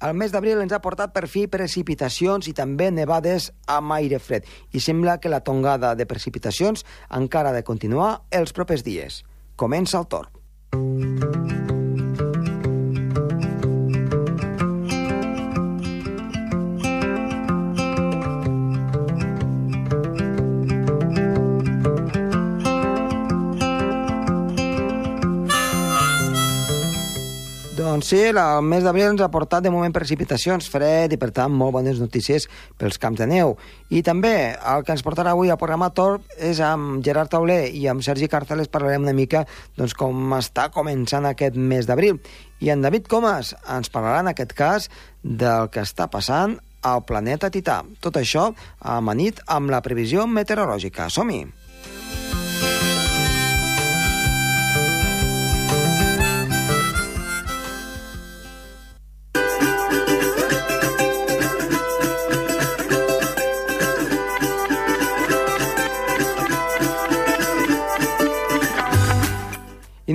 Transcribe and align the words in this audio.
El 0.00 0.14
mes 0.16 0.32
d'abril 0.32 0.62
ens 0.62 0.72
ha 0.72 0.80
portat 0.80 1.12
per 1.12 1.26
fi 1.28 1.44
precipitacions 1.52 2.48
i 2.48 2.54
també 2.56 2.88
nevades 2.94 3.50
amb 3.68 3.92
aire 3.98 4.18
fred. 4.18 4.48
I 4.72 4.80
sembla 4.80 5.18
que 5.20 5.28
la 5.32 5.42
tongada 5.44 5.92
de 5.94 6.08
precipitacions 6.08 6.86
encara 7.20 7.52
ha 7.52 7.58
de 7.58 7.66
continuar 7.68 8.22
els 8.32 8.56
propers 8.56 8.86
dies. 8.86 9.22
Comença 9.60 10.00
el 10.00 10.08
torn. 10.08 11.59
Doncs 28.00 28.14
sí, 28.14 28.20
el 28.32 28.62
mes 28.64 28.80
d'abril 28.80 29.10
ens 29.10 29.20
ha 29.20 29.26
portat 29.28 29.60
de 29.60 29.68
moment 29.68 29.92
precipitacions, 29.92 30.70
fred 30.72 31.12
i 31.12 31.18
per 31.20 31.28
tant 31.36 31.52
molt 31.52 31.74
bones 31.74 31.98
notícies 32.00 32.46
pels 32.80 32.96
camps 32.96 33.20
de 33.20 33.26
neu. 33.28 33.52
I 33.92 34.00
també 34.00 34.54
el 34.56 34.86
que 34.86 34.94
ens 34.96 35.04
portarà 35.04 35.34
avui 35.36 35.52
al 35.52 35.60
programa 35.60 35.90
Torp 35.92 36.24
és 36.40 36.62
amb 36.64 37.04
Gerard 37.04 37.28
Tauler 37.34 37.66
i 37.76 37.84
amb 37.92 38.00
Sergi 38.00 38.30
Carteles 38.32 38.72
parlarem 38.72 39.04
una 39.04 39.12
mica 39.12 39.44
doncs, 39.76 39.92
com 39.92 40.32
està 40.38 40.70
començant 40.72 41.28
aquest 41.28 41.60
mes 41.60 41.84
d'abril. 41.84 42.16
I 42.64 42.72
en 42.72 42.80
David 42.80 43.04
Comas 43.04 43.52
ens 43.68 43.92
parlarà 43.92 44.24
en 44.24 44.32
aquest 44.32 44.56
cas 44.56 44.88
del 45.20 45.68
que 45.68 45.84
està 45.84 46.08
passant 46.08 46.56
al 46.80 47.04
planeta 47.04 47.52
Tità. 47.52 47.82
Tot 48.00 48.16
això 48.16 48.48
amanit 48.80 49.44
amb 49.44 49.76
la 49.76 49.84
previsió 49.84 50.24
meteorològica. 50.24 51.12
Som-hi! 51.12 51.59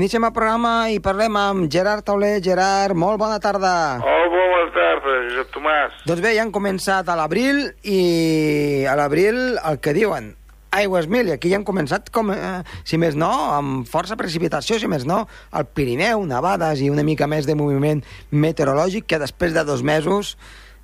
Iniciem 0.05 0.27
el 0.27 0.33
programa 0.35 0.71
i 0.93 0.99
parlem 1.01 1.33
amb 1.41 1.63
Gerard 1.73 2.05
Tauler. 2.05 2.35
Gerard, 2.45 2.93
molt 2.93 3.17
bona 3.17 3.39
tarda. 3.41 3.71
Oh, 4.05 4.27
bona 4.29 4.67
tarda, 4.75 5.15
Josep 5.31 5.49
Tomàs. 5.55 5.95
Doncs 6.05 6.21
bé, 6.21 6.35
ja 6.35 6.43
han 6.45 6.51
començat 6.53 7.09
a 7.09 7.15
l'abril 7.17 7.63
i 7.81 8.83
a 8.85 8.93
l'abril 8.99 9.57
el 9.57 9.79
que 9.81 9.95
diuen 9.97 10.29
aigües 10.77 11.09
mil, 11.09 11.31
i 11.31 11.33
aquí 11.33 11.49
ja 11.49 11.57
han 11.57 11.65
començat, 11.65 12.13
com, 12.13 12.29
eh, 12.35 12.61
si 12.85 13.01
més 13.01 13.17
no, 13.17 13.31
amb 13.57 13.89
força 13.89 14.13
precipitació, 14.13 14.77
si 14.77 14.85
més 14.85 15.09
no, 15.09 15.23
al 15.49 15.65
Pirineu, 15.73 16.21
nevades 16.29 16.85
i 16.85 16.93
una 16.93 17.07
mica 17.07 17.25
més 17.25 17.49
de 17.49 17.57
moviment 17.57 18.05
meteorològic, 18.29 19.09
que 19.09 19.23
després 19.25 19.57
de 19.57 19.65
dos 19.65 19.81
mesos, 19.81 20.35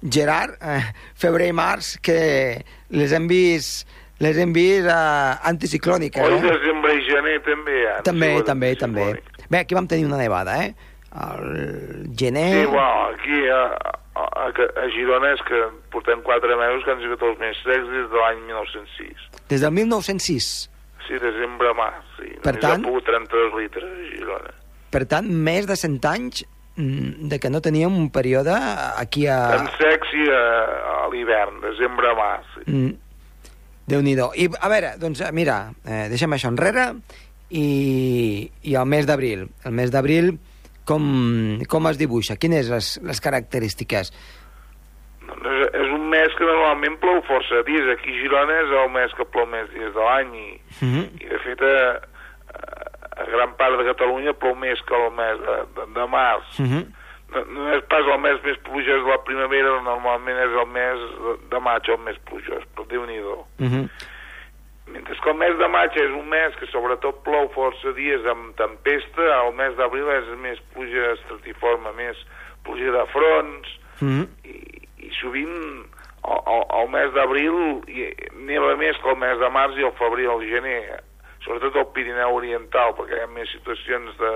Gerard, 0.02 0.58
eh, 0.66 0.81
febrer 1.14 1.53
i 1.53 1.58
març, 1.61 1.99
que 2.02 2.22
les 2.89 3.14
hem 3.14 3.30
vist 3.30 3.86
les 4.22 4.38
hem 4.38 4.52
vist 4.53 4.86
uh, 4.86 5.42
anticiclòniques, 5.49 6.22
Oi, 6.22 6.36
no? 6.38 6.42
Gener 7.12 7.38
també 7.45 7.78
ha. 7.92 7.98
També, 8.08 8.31
Sí, 8.38 8.44
també, 8.48 8.72
també. 8.80 9.06
anticiclònic. 9.12 9.50
Bé, 9.52 9.59
aquí 9.66 9.76
vam 9.78 9.88
tenir 9.92 10.06
una 10.08 10.17
nevada, 10.22 10.58
eh? 10.66 10.73
El 11.12 12.09
gener... 12.17 12.62
Sí, 12.62 12.66
bueno, 12.72 13.08
aquí 13.12 13.40
a, 13.52 13.64
a, 14.16 14.26
a, 14.45 14.45
a 14.48 14.86
Girona 14.95 15.34
és 15.36 15.42
que 15.48 15.59
portem 15.92 16.22
quatre 16.23 16.56
mesos 16.56 16.86
que 16.86 16.94
han 16.95 17.02
sigut 17.04 17.22
els 17.28 17.39
més 17.42 17.58
secs 17.66 17.89
des 17.92 18.08
de 18.14 18.22
l'any 18.22 18.39
1906. 18.48 19.26
Des 19.52 19.62
del 19.66 19.72
1906. 19.76 20.48
Sí, 21.08 21.20
desembre 21.20 21.72
a 21.72 21.76
març, 21.76 22.02
sí. 22.20 22.30
Per 22.45 22.54
Només 22.56 22.64
tant- 22.64 22.86
pogut 22.88 23.06
32 23.09 23.54
litres 23.59 23.84
a 23.92 24.09
Girona. 24.16 24.54
Per 24.92 25.04
tant, 25.12 25.28
més 25.28 25.67
de 25.67 25.76
100 25.80 26.00
anys 26.08 26.44
mm, 26.78 27.28
de 27.32 27.39
que 27.44 27.50
no 27.52 27.59
teníem 27.64 27.92
un 27.95 28.09
període 28.12 28.56
aquí 28.56 29.26
a... 29.28 29.38
Tan 29.58 29.67
secs 29.80 30.12
i 30.16 30.26
a, 30.32 30.42
a 30.95 31.08
l'hivern, 31.12 31.59
desembre 31.64 32.12
a 32.12 32.16
març. 32.16 32.48
Sí. 32.56 32.66
Mm, 32.72 32.94
Déu-n'hi-do. 33.92 34.31
I, 34.39 34.47
a 34.47 34.70
veure, 34.72 34.94
doncs, 35.02 35.22
eh, 35.25 35.31
mira, 35.36 35.58
eh, 35.86 36.06
deixem 36.11 36.31
això 36.36 36.52
enrere 36.52 36.88
i, 37.49 38.49
i 38.64 38.76
el 38.80 38.88
mes 38.88 39.08
d'abril. 39.10 39.48
El 39.67 39.76
mes 39.76 39.92
d'abril, 39.92 40.32
com, 40.88 41.04
com 41.70 41.89
es 41.92 41.99
dibuixa? 41.99 42.38
Quines 42.39 42.70
les, 42.71 42.93
les 43.04 43.21
característiques? 43.23 44.14
Doncs 45.27 45.49
és, 45.52 45.67
és 45.82 45.92
un 45.98 46.08
mes 46.11 46.38
que 46.38 46.48
normalment 46.48 46.98
plou 47.04 47.20
força 47.27 47.61
dies. 47.67 47.89
Aquí 47.95 48.15
a 48.15 48.21
Girona 48.21 48.61
és 48.64 48.71
el 48.83 48.89
mes 48.95 49.14
que 49.17 49.27
plou 49.33 49.45
més 49.52 49.67
dies 49.76 49.94
de 49.98 50.08
l'any 50.08 50.33
i, 50.39 50.49
Mm 50.82 50.89
-hmm. 50.94 51.05
i 51.21 51.27
de 51.30 51.39
fet 51.44 51.61
a, 51.61 51.76
a, 52.55 52.60
a 53.21 53.26
gran 53.27 53.52
part 53.60 53.77
de 53.77 53.86
Catalunya 53.92 54.33
plou 54.33 54.55
més 54.55 54.80
que 54.88 54.95
el 54.95 55.11
mes 55.11 55.38
de, 55.45 55.55
de, 55.76 55.83
de 55.99 56.05
març. 56.08 56.60
Mm 56.60 56.65
-hmm. 56.65 56.83
No, 57.31 57.43
no 57.55 57.67
és 57.77 57.83
pas 57.92 58.08
el 58.08 58.19
mes 58.19 58.39
més 58.43 58.58
plujós 58.67 59.03
de 59.05 59.09
la 59.09 59.21
primavera, 59.27 59.77
normalment 59.86 60.39
és 60.43 60.55
el 60.64 60.67
mes 60.75 61.03
de, 61.52 61.59
maig 61.64 61.87
el 61.87 62.02
més 62.03 62.17
plujós, 62.27 62.65
però 62.75 62.87
déu 62.92 63.05
nhi 63.05 63.21
Mm 63.59 63.67
-hmm. 63.67 63.89
Mentre 64.92 65.15
que 65.15 65.30
el 65.30 65.37
mes 65.37 65.58
de 65.58 65.67
maig 65.67 65.91
és 65.95 66.11
un 66.11 66.27
mes 66.27 66.55
que 66.55 66.65
sobretot 66.67 67.23
plou 67.23 67.47
força 67.53 67.93
dies 67.93 68.25
amb 68.25 68.55
tempesta, 68.55 69.23
el 69.47 69.53
mes 69.53 69.75
d'abril 69.75 70.08
és 70.09 70.27
més 70.37 70.59
pluja 70.73 71.11
estratiforme, 71.11 71.93
més 71.95 72.17
pluja 72.64 72.91
de 72.91 73.05
fronts, 73.05 73.80
Mm 74.02 74.09
-hmm. 74.09 74.27
i, 74.43 74.58
i 75.08 75.09
sovint 75.21 75.86
el, 76.23 76.39
el, 76.53 76.64
el 76.80 76.89
mes 76.89 77.14
d'abril 77.14 77.55
neva 78.33 78.75
més 78.75 78.97
que 78.97 79.09
el 79.09 79.17
mes 79.17 79.37
de 79.39 79.49
març 79.49 79.77
i 79.77 79.83
el 79.83 79.93
febrer 79.99 80.23
i 80.23 80.31
el 80.33 80.49
gener, 80.49 81.03
sobretot 81.45 81.75
al 81.75 81.91
Pirineu 81.93 82.36
Oriental, 82.36 82.93
perquè 82.97 83.17
hi 83.17 83.23
ha 83.23 83.27
més 83.27 83.52
situacions 83.52 84.17
de, 84.17 84.33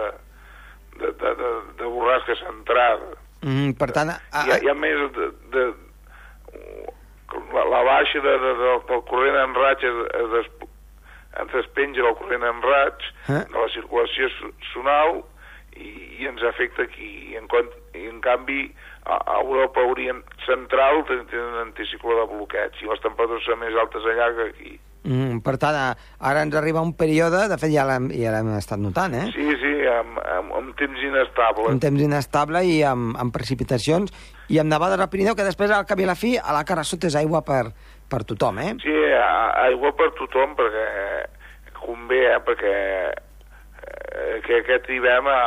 de, 1.00 1.12
de, 1.22 1.34
de, 1.42 1.50
de 1.80 1.86
borrasca 1.92 2.36
centrada. 2.42 3.12
Mm. 3.42 3.74
Per 3.80 3.92
tant, 3.94 4.10
a, 4.16 4.20
Hi 4.46 4.52
ha, 4.56 4.58
hi 4.64 4.70
ha 4.72 4.74
més 4.80 5.02
de, 5.18 5.28
de, 5.54 5.66
la, 7.54 7.64
la 7.70 7.82
baixa 7.84 8.20
de, 8.24 8.34
de, 8.40 8.54
de, 8.62 8.72
del 8.90 9.04
corrent 9.10 9.38
en 9.44 9.56
raig 9.58 9.84
es, 9.84 10.02
es, 10.22 10.28
des, 10.34 10.50
es 11.44 11.52
despenja 11.54 12.02
del 12.06 12.16
corrent 12.20 12.44
en 12.48 12.62
raig 12.64 13.08
Eh? 13.28 13.42
de 13.50 13.58
la 13.60 13.70
circulació 13.74 14.30
so- 14.40 14.52
sonal 14.74 15.24
i, 15.76 15.90
i 16.22 16.28
ens 16.30 16.44
afecta 16.48 16.86
aquí. 16.86 17.10
I 17.34 17.40
en, 17.42 17.48
i 17.98 18.06
en 18.08 18.22
canvi, 18.24 18.62
a, 19.04 19.18
a 19.18 19.40
Europa 19.42 19.84
Orient 19.92 20.24
Central 20.46 21.04
ten- 21.10 21.26
tenen 21.32 21.58
anticicló 21.66 22.16
de 22.22 22.28
bloqueig 22.36 22.80
i 22.82 22.88
les 22.90 23.02
temperatures 23.04 23.44
són 23.50 23.60
més 23.60 23.76
altes 23.82 24.06
allà 24.14 24.30
que 24.38 24.48
aquí. 24.54 24.76
Mm, 25.06 25.40
per 25.46 25.58
tant, 25.62 25.78
ara 26.20 26.42
ens 26.44 26.56
arriba 26.56 26.82
un 26.82 26.94
període, 26.98 27.48
de 27.48 27.58
fet 27.62 27.72
ja 27.72 27.86
l'hem 27.86 28.10
ja 28.12 28.42
estat 28.58 28.80
notant, 28.80 29.14
eh? 29.14 29.28
Sí, 29.34 29.46
sí, 29.62 29.74
amb, 29.88 30.20
amb, 30.20 30.54
amb 30.60 30.76
temps 30.76 31.00
inestable. 31.02 31.70
un 31.72 31.80
temps 31.80 32.02
inestable 32.02 32.64
i 32.66 32.82
amb, 32.84 33.16
amb 33.18 33.34
precipitacions 33.34 34.12
i 34.50 34.60
amb 34.60 34.70
nevades 34.70 35.00
al 35.00 35.10
Pirineu, 35.10 35.36
que 35.36 35.44
després, 35.48 35.72
al 35.72 35.86
cap 35.86 36.00
i 36.00 36.04
a 36.04 36.08
la 36.08 36.16
fi, 36.16 36.38
a 36.38 36.54
la 36.54 36.64
cara 36.64 36.84
sota 36.84 37.08
és 37.08 37.16
aigua 37.16 37.42
per, 37.46 37.72
per 38.10 38.24
tothom, 38.24 38.60
eh? 38.60 38.74
Sí, 38.84 38.96
a- 39.20 39.54
aigua 39.70 39.94
per 39.96 40.12
tothom, 40.20 40.56
perquè 40.58 40.90
convé, 41.86 42.22
eh, 42.34 42.40
perquè 42.46 42.74
eh, 43.14 44.42
que 44.46 44.60
aquest 44.62 44.90
hivern 44.90 45.28
ha, 45.30 45.40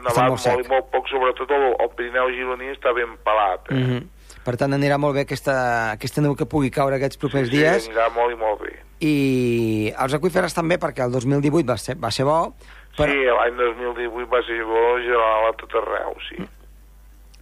nevat 0.00 0.30
molt 0.32 0.46
molt, 0.46 0.64
i 0.64 0.68
molt 0.70 0.90
poc, 0.92 1.08
sobretot 1.12 1.50
el, 1.50 1.66
el 1.80 1.90
Pirineu 1.96 2.30
gironí 2.34 2.72
està 2.72 2.94
ben 2.96 3.16
pelat. 3.24 3.70
Eh? 3.70 3.74
Mm 3.74 3.84
-hmm. 3.90 4.02
Per 4.44 4.56
tant, 4.60 4.72
anirà 4.76 4.98
molt 5.00 5.14
bé 5.16 5.22
aquesta, 5.24 5.54
aquesta 5.94 6.20
neu 6.20 6.34
que 6.36 6.44
pugui 6.46 6.70
caure 6.70 6.96
aquests 6.98 7.16
propers 7.16 7.48
sí, 7.48 7.56
dies. 7.56 7.84
Sí, 7.86 7.90
anirà 7.92 8.10
molt 8.12 8.32
i 8.34 8.36
molt 8.36 8.60
bé. 8.60 8.74
I 9.04 9.92
els 9.98 10.14
aqüífers 10.18 10.54
també, 10.54 10.76
perquè 10.80 11.04
el 11.04 11.12
2018 11.12 11.66
va 11.68 11.76
ser, 11.80 11.96
va 11.96 12.10
ser 12.12 12.24
bo, 12.28 12.54
però, 12.96 13.10
Sí, 13.10 13.24
l'any 13.26 13.56
2018 13.58 14.28
va 14.30 14.42
ser 14.46 14.60
bo 14.68 14.82
general 15.02 15.48
a 15.48 15.54
tot 15.58 15.72
arreu, 15.80 16.14
sí. 16.28 16.36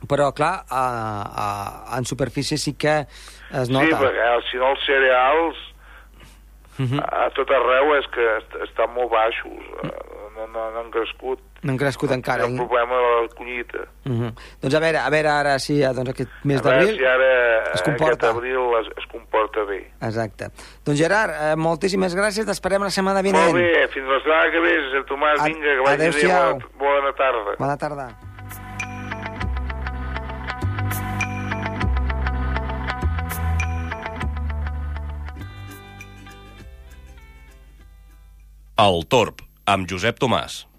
però 0.08 0.32
clar, 0.34 0.64
a, 0.70 0.82
a, 1.42 1.98
en 1.98 2.04
superfície 2.08 2.56
sí 2.58 2.72
que 2.74 2.94
es 3.04 3.68
Sí, 3.68 3.72
nota. 3.72 3.98
perquè 4.00 4.30
si 4.50 4.56
no 4.58 4.70
els 4.72 4.86
cereals 4.86 5.56
Mhm. 6.78 6.98
a 7.04 7.28
tot 7.36 7.50
arreu 7.52 7.94
és 7.98 8.06
que 8.14 8.24
est 8.38 8.54
estan 8.64 8.88
molt 8.94 9.10
baixos, 9.12 9.60
eh, 9.84 9.90
no, 10.34 10.46
no, 10.48 10.70
no 10.72 10.78
han 10.80 10.90
crescut. 10.90 11.38
No 11.62 11.70
han 11.70 11.78
crescut 11.78 12.10
encara. 12.10 12.42
Hi 12.42 12.50
ha 12.50 12.50
el 12.50 12.58
problema 12.58 12.96
de 12.98 13.10
la 13.22 13.28
collita. 13.38 13.78
Mm 14.04 14.16
-hmm. 14.18 14.32
Doncs 14.62 14.74
a 14.74 14.80
veure, 14.80 14.98
a 14.98 15.10
veure 15.10 15.28
ara 15.28 15.58
si 15.58 15.80
doncs, 15.80 16.10
aquest 16.10 16.30
mes 16.44 16.58
a 16.58 16.62
d'abril... 16.62 16.96
si 16.96 17.04
ara 17.04 17.72
es 17.74 17.82
comporta. 17.82 18.26
aquest 18.26 18.36
abril 18.36 18.62
es, 18.80 18.88
es 18.98 19.06
comporta 19.12 19.64
bé. 19.64 19.92
Exacte. 20.00 20.48
Doncs 20.84 20.98
Gerard, 20.98 21.30
eh, 21.30 21.56
moltíssimes 21.56 22.16
gràcies, 22.16 22.44
t'esperem 22.44 22.82
la 22.82 22.90
setmana 22.90 23.22
vinent. 23.22 23.52
Molt 23.52 23.62
bé, 23.62 23.88
fins 23.88 24.06
la 24.06 24.18
setmana 24.18 24.50
que 24.50 24.60
ve, 24.60 24.72
Josep 24.84 25.06
Tomàs, 25.06 25.40
Ad- 25.40 25.46
vinga, 25.52 25.70
que 25.76 25.82
vagi 25.86 26.10
bé, 26.10 26.26
bona, 26.26 26.66
bona 26.78 27.12
tarda. 27.12 27.54
Bona 27.58 27.76
tarda. 27.76 28.32
El 38.82 39.04
Torb, 39.06 39.42
amb 39.66 39.86
Josep 39.88 40.18
Tomàs. 40.18 40.71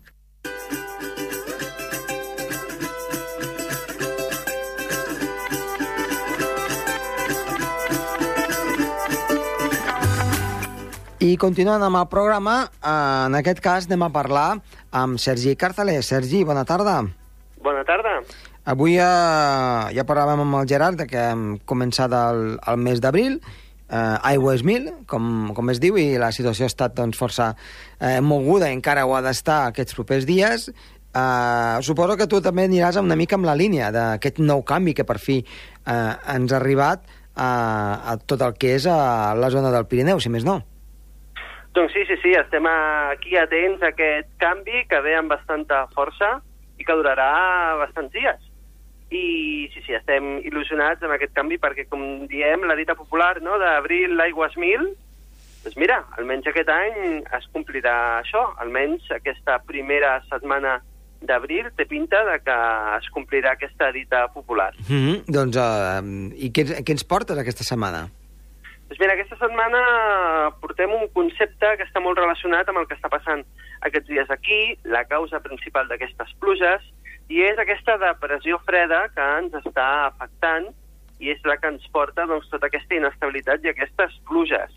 I 11.23 11.37
continuant 11.39 11.79
amb 11.85 11.95
el 11.95 12.07
programa, 12.11 12.53
eh, 12.67 13.25
en 13.29 13.35
aquest 13.37 13.61
cas 13.63 13.85
anem 13.87 14.01
a 14.03 14.09
parlar 14.11 14.57
amb 14.91 15.19
Sergi 15.23 15.53
Cartale. 15.55 16.01
Sergi, 16.03 16.41
bona 16.43 16.65
tarda. 16.67 16.97
Bona 17.63 17.83
tarda. 17.87 18.17
Avui 18.67 18.97
ja, 18.97 19.87
ja 19.95 20.03
parlàvem 20.03 20.41
amb 20.43 20.57
el 20.59 20.67
Gerard 20.67 20.99
de 20.99 21.05
que 21.07 21.21
hem 21.29 21.45
començat 21.63 22.11
el, 22.11 22.57
el 22.67 22.81
mes 22.83 22.99
d'abril, 22.99 23.37
eh, 23.87 24.17
aigües 24.33 24.65
mil, 24.67 24.89
com, 25.07 25.53
com 25.55 25.71
es 25.71 25.79
diu, 25.79 25.95
i 25.95 26.19
la 26.19 26.33
situació 26.35 26.67
ha 26.67 26.73
estat 26.73 26.99
doncs, 26.99 27.15
força 27.15 27.53
eh, 28.01 28.19
moguda, 28.19 28.67
encara 28.75 29.07
ho 29.07 29.15
ha 29.15 29.23
d'estar 29.23 29.69
aquests 29.69 29.95
propers 29.95 30.27
dies. 30.27 30.67
Eh, 31.15 31.77
suposo 31.87 32.19
que 32.19 32.27
tu 32.27 32.43
també 32.43 32.67
aniràs 32.67 32.99
una 32.99 33.15
mica 33.15 33.39
amb 33.39 33.47
la 33.47 33.55
línia 33.55 33.93
d'aquest 33.95 34.43
nou 34.43 34.67
canvi 34.67 34.91
que 34.91 35.07
per 35.07 35.21
fi 35.23 35.39
eh, 35.39 36.35
ens 36.35 36.51
ha 36.51 36.59
arribat 36.59 37.07
a, 37.31 37.49
a 38.11 38.19
tot 38.19 38.43
el 38.43 38.59
que 38.59 38.75
és 38.75 38.91
a 38.91 38.99
la 39.39 39.53
zona 39.55 39.71
del 39.71 39.87
Pirineu, 39.87 40.19
si 40.19 40.27
més 40.27 40.43
no. 40.43 40.59
Doncs 41.73 41.93
sí, 41.95 42.05
sí, 42.05 42.17
sí, 42.21 42.31
estem 42.37 42.67
aquí 42.69 43.37
atents 43.39 43.81
a 43.81 43.89
aquest 43.89 44.29
canvi 44.41 44.83
que 44.89 44.99
ve 45.01 45.15
amb 45.17 45.31
bastanta 45.33 45.87
força 45.95 46.35
i 46.77 46.85
que 46.85 46.97
durarà 46.97 47.77
bastants 47.81 48.13
dies. 48.13 48.49
I 49.13 49.69
sí, 49.73 49.81
sí, 49.85 49.95
estem 49.97 50.37
il·lusionats 50.45 51.01
amb 51.01 51.15
aquest 51.15 51.33
canvi 51.33 51.57
perquè, 51.61 51.87
com 51.89 52.27
diem, 52.29 52.67
la 52.69 52.77
dita 52.77 52.93
popular 52.97 53.39
no, 53.41 53.57
d'abril 53.61 54.13
l'aigües 54.17 54.57
mil, 54.61 54.85
doncs 55.63 55.77
mira, 55.81 55.99
almenys 56.19 56.49
aquest 56.49 56.69
any 56.69 57.21
es 57.37 57.45
complirà 57.55 57.97
això, 58.21 58.45
almenys 58.61 59.09
aquesta 59.15 59.57
primera 59.65 60.17
setmana 60.29 60.79
d'abril 61.23 61.69
té 61.77 61.85
pinta 61.89 62.19
de 62.27 62.39
que 62.43 62.57
es 62.97 63.07
complirà 63.15 63.53
aquesta 63.55 63.91
dita 63.95 64.27
popular. 64.33 64.73
Mm 64.89 64.99
-hmm. 64.99 65.23
Doncs, 65.25 65.57
uh, 65.57 66.03
i 66.35 66.51
què, 66.51 66.83
què 66.83 66.91
ens 66.91 67.03
portes 67.03 67.37
aquesta 67.37 67.63
setmana? 67.63 68.09
Doncs 68.93 69.01
mira, 69.01 69.13
aquesta 69.17 69.37
setmana 69.41 69.79
portem 70.61 70.91
un 70.93 71.07
concepte 71.15 71.69
que 71.79 71.85
està 71.87 71.97
molt 71.97 72.19
relacionat 72.19 72.67
amb 72.69 72.77
el 72.77 72.83
que 72.85 72.93
està 72.93 73.09
passant 73.09 73.39
aquests 73.87 74.05
dies 74.05 74.29
aquí, 74.29 74.75
la 74.85 75.01
causa 75.09 75.39
principal 75.41 75.87
d'aquestes 75.89 76.35
pluges, 76.37 76.83
i 77.25 77.41
és 77.41 77.57
aquesta 77.57 77.95
depressió 77.97 78.59
freda 78.67 78.99
que 79.15 79.25
ens 79.39 79.55
està 79.57 79.87
afectant 80.11 80.67
i 81.17 81.31
és 81.33 81.41
la 81.49 81.55
que 81.57 81.71
ens 81.73 81.87
porta 81.95 82.27
doncs, 82.29 82.45
tota 82.51 82.69
aquesta 82.69 82.93
inestabilitat 82.93 83.65
i 83.65 83.71
aquestes 83.71 84.13
pluges. 84.29 84.75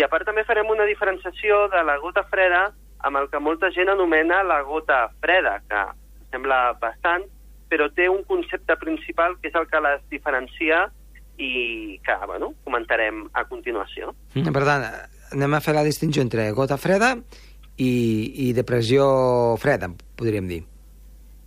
I 0.00 0.06
a 0.06 0.08
part 0.08 0.24
també 0.24 0.46
farem 0.48 0.72
una 0.72 0.86
diferenciació 0.88 1.66
de 1.74 1.82
la 1.84 1.98
gota 2.00 2.24
freda 2.32 2.70
amb 3.04 3.20
el 3.20 3.28
que 3.28 3.42
molta 3.44 3.68
gent 3.76 3.92
anomena 3.92 4.40
la 4.40 4.62
gota 4.64 5.02
freda, 5.20 5.58
que 5.68 5.84
sembla 6.32 6.78
bastant, 6.80 7.28
però 7.68 7.92
té 7.92 8.08
un 8.08 8.24
concepte 8.24 8.78
principal 8.80 9.36
que 9.36 9.52
és 9.52 9.60
el 9.60 9.68
que 9.68 9.84
les 9.84 10.00
diferencia 10.08 10.86
i 11.40 12.00
que, 12.04 12.16
bueno, 12.26 12.52
comentarem 12.64 13.24
a 13.32 13.46
continuació. 13.48 14.12
Mm, 14.34 14.52
per 14.52 14.64
tant, 14.68 14.84
anem 15.32 15.54
a 15.56 15.62
fer 15.64 15.74
la 15.74 15.86
distinció 15.86 16.22
entre 16.22 16.50
gota 16.52 16.76
freda 16.76 17.14
i, 17.80 17.92
i 18.48 18.52
depressió 18.52 19.56
freda, 19.62 19.88
podríem 20.20 20.50
dir. 20.50 20.60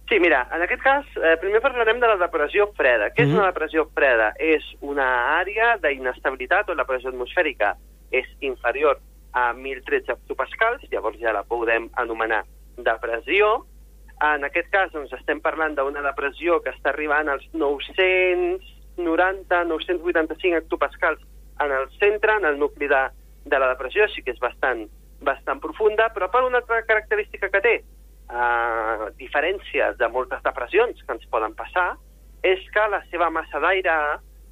Sí, 0.09 0.19
mira, 0.19 0.43
en 0.53 0.61
aquest 0.65 0.81
cas, 0.83 1.05
eh, 1.15 1.37
primer 1.41 1.61
parlarem 1.63 1.99
de 2.01 2.09
la 2.09 2.17
depressió 2.17 2.67
freda. 2.77 3.11
Què 3.13 3.23
mm 3.23 3.25
-hmm. 3.25 3.27
és 3.27 3.29
Mhm. 3.29 3.37
una 3.37 3.51
depressió 3.51 3.85
freda? 3.93 4.33
És 4.39 4.63
una 4.81 5.39
àrea 5.39 5.77
d'inestabilitat 5.77 6.69
on 6.69 6.77
la 6.77 6.85
pressió 6.85 7.09
atmosfèrica 7.09 7.75
és 8.11 8.25
inferior 8.41 8.99
a 9.31 9.53
1.013 9.53 10.11
hectopascals, 10.11 10.83
llavors 10.91 11.17
ja 11.19 11.33
la 11.33 11.43
podem 11.43 11.89
anomenar 11.93 12.45
depressió. 12.77 13.65
En 14.21 14.43
aquest 14.43 14.69
cas, 14.69 14.91
doncs, 14.91 15.11
estem 15.13 15.41
parlant 15.41 15.75
d'una 15.75 16.01
depressió 16.01 16.61
que 16.61 16.69
està 16.69 16.89
arribant 16.89 17.29
als 17.29 17.47
990-985 18.97 20.59
hectopascals 20.61 21.21
en 21.63 21.71
el 21.71 21.89
centre, 21.99 22.37
en 22.37 22.45
el 22.45 22.59
nucli 22.59 22.87
de, 22.87 23.03
de 23.45 23.59
la 23.59 23.69
depressió, 23.73 24.07
sí 24.09 24.23
que 24.23 24.33
és 24.33 24.41
bastant, 24.41 24.85
bastant 25.23 25.61
profunda, 25.63 26.09
però 26.13 26.29
per 26.31 26.43
una 26.45 26.61
altra 26.61 26.81
característica 26.87 27.49
que 27.53 27.61
té, 27.63 27.75
a 28.33 29.09
diferència 29.19 29.91
de 29.99 30.09
moltes 30.09 30.41
depressions 30.45 31.01
que 31.03 31.15
ens 31.15 31.25
poden 31.31 31.55
passar, 31.57 31.93
és 32.43 32.63
que 32.73 32.85
la 32.91 33.03
seva 33.11 33.29
massa 33.31 33.61
d'aire 33.63 33.95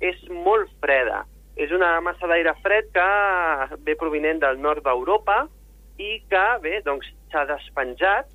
és 0.02 0.20
molt 0.30 0.70
freda. 0.84 1.24
És 1.60 1.72
una 1.76 1.94
massa 2.02 2.30
d'aire 2.30 2.54
fred 2.64 2.88
que 2.96 3.08
ve 3.86 3.98
provinent 4.00 4.40
del 4.42 4.62
nord 4.62 4.86
d'Europa 4.86 5.44
i 6.00 6.22
que, 6.32 6.46
bé, 6.64 6.80
doncs, 6.86 7.10
s'ha 7.32 7.44
despenjat 7.50 8.30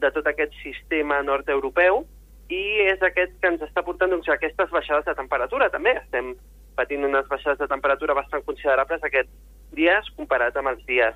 de 0.00 0.10
tot 0.14 0.26
aquest 0.30 0.54
sistema 0.62 1.20
nord-europeu 1.26 2.04
i 2.50 2.62
és 2.90 3.02
aquest 3.06 3.36
que 3.40 3.52
ens 3.52 3.62
està 3.62 3.82
portant 3.86 4.10
doncs, 4.10 4.28
a 4.28 4.34
aquestes 4.34 4.70
baixades 4.74 5.06
de 5.06 5.14
temperatura. 5.14 5.70
També 5.70 5.94
estem 6.00 6.34
patint 6.76 7.04
unes 7.06 7.28
baixades 7.30 7.60
de 7.60 7.68
temperatura 7.70 8.16
bastant 8.18 8.42
considerables 8.46 9.04
aquests 9.06 9.32
dies 9.76 10.08
comparat 10.16 10.56
amb 10.58 10.72
els 10.72 10.82
dies 10.88 11.14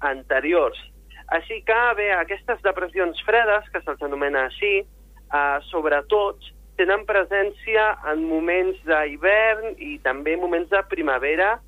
anteriors. 0.00 0.78
Així 1.36 1.60
que, 1.66 1.80
bé, 1.98 2.08
aquestes 2.16 2.62
depressions 2.64 3.20
fredes, 3.26 3.68
que 3.70 3.82
se'ls 3.84 4.02
anomena 4.02 4.46
així, 4.48 4.80
eh, 4.82 5.58
sobretot 5.68 6.48
tenen 6.80 7.04
presència 7.06 7.90
en 8.10 8.24
moments 8.28 8.80
d'hivern 8.88 9.76
i 9.78 9.98
també 10.06 10.36
moments 10.40 10.70
de 10.72 10.80
primavera 10.88 11.58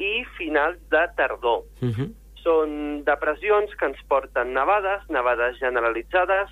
i 0.00 0.24
finals 0.38 0.80
de 0.90 1.04
tardor. 1.18 1.62
Uh 1.82 1.92
-huh. 1.92 2.08
Són 2.42 3.04
depressions 3.04 3.70
que 3.78 3.86
ens 3.86 4.00
porten 4.08 4.54
nevades, 4.54 5.02
nevades 5.08 5.58
generalitzades. 5.60 6.48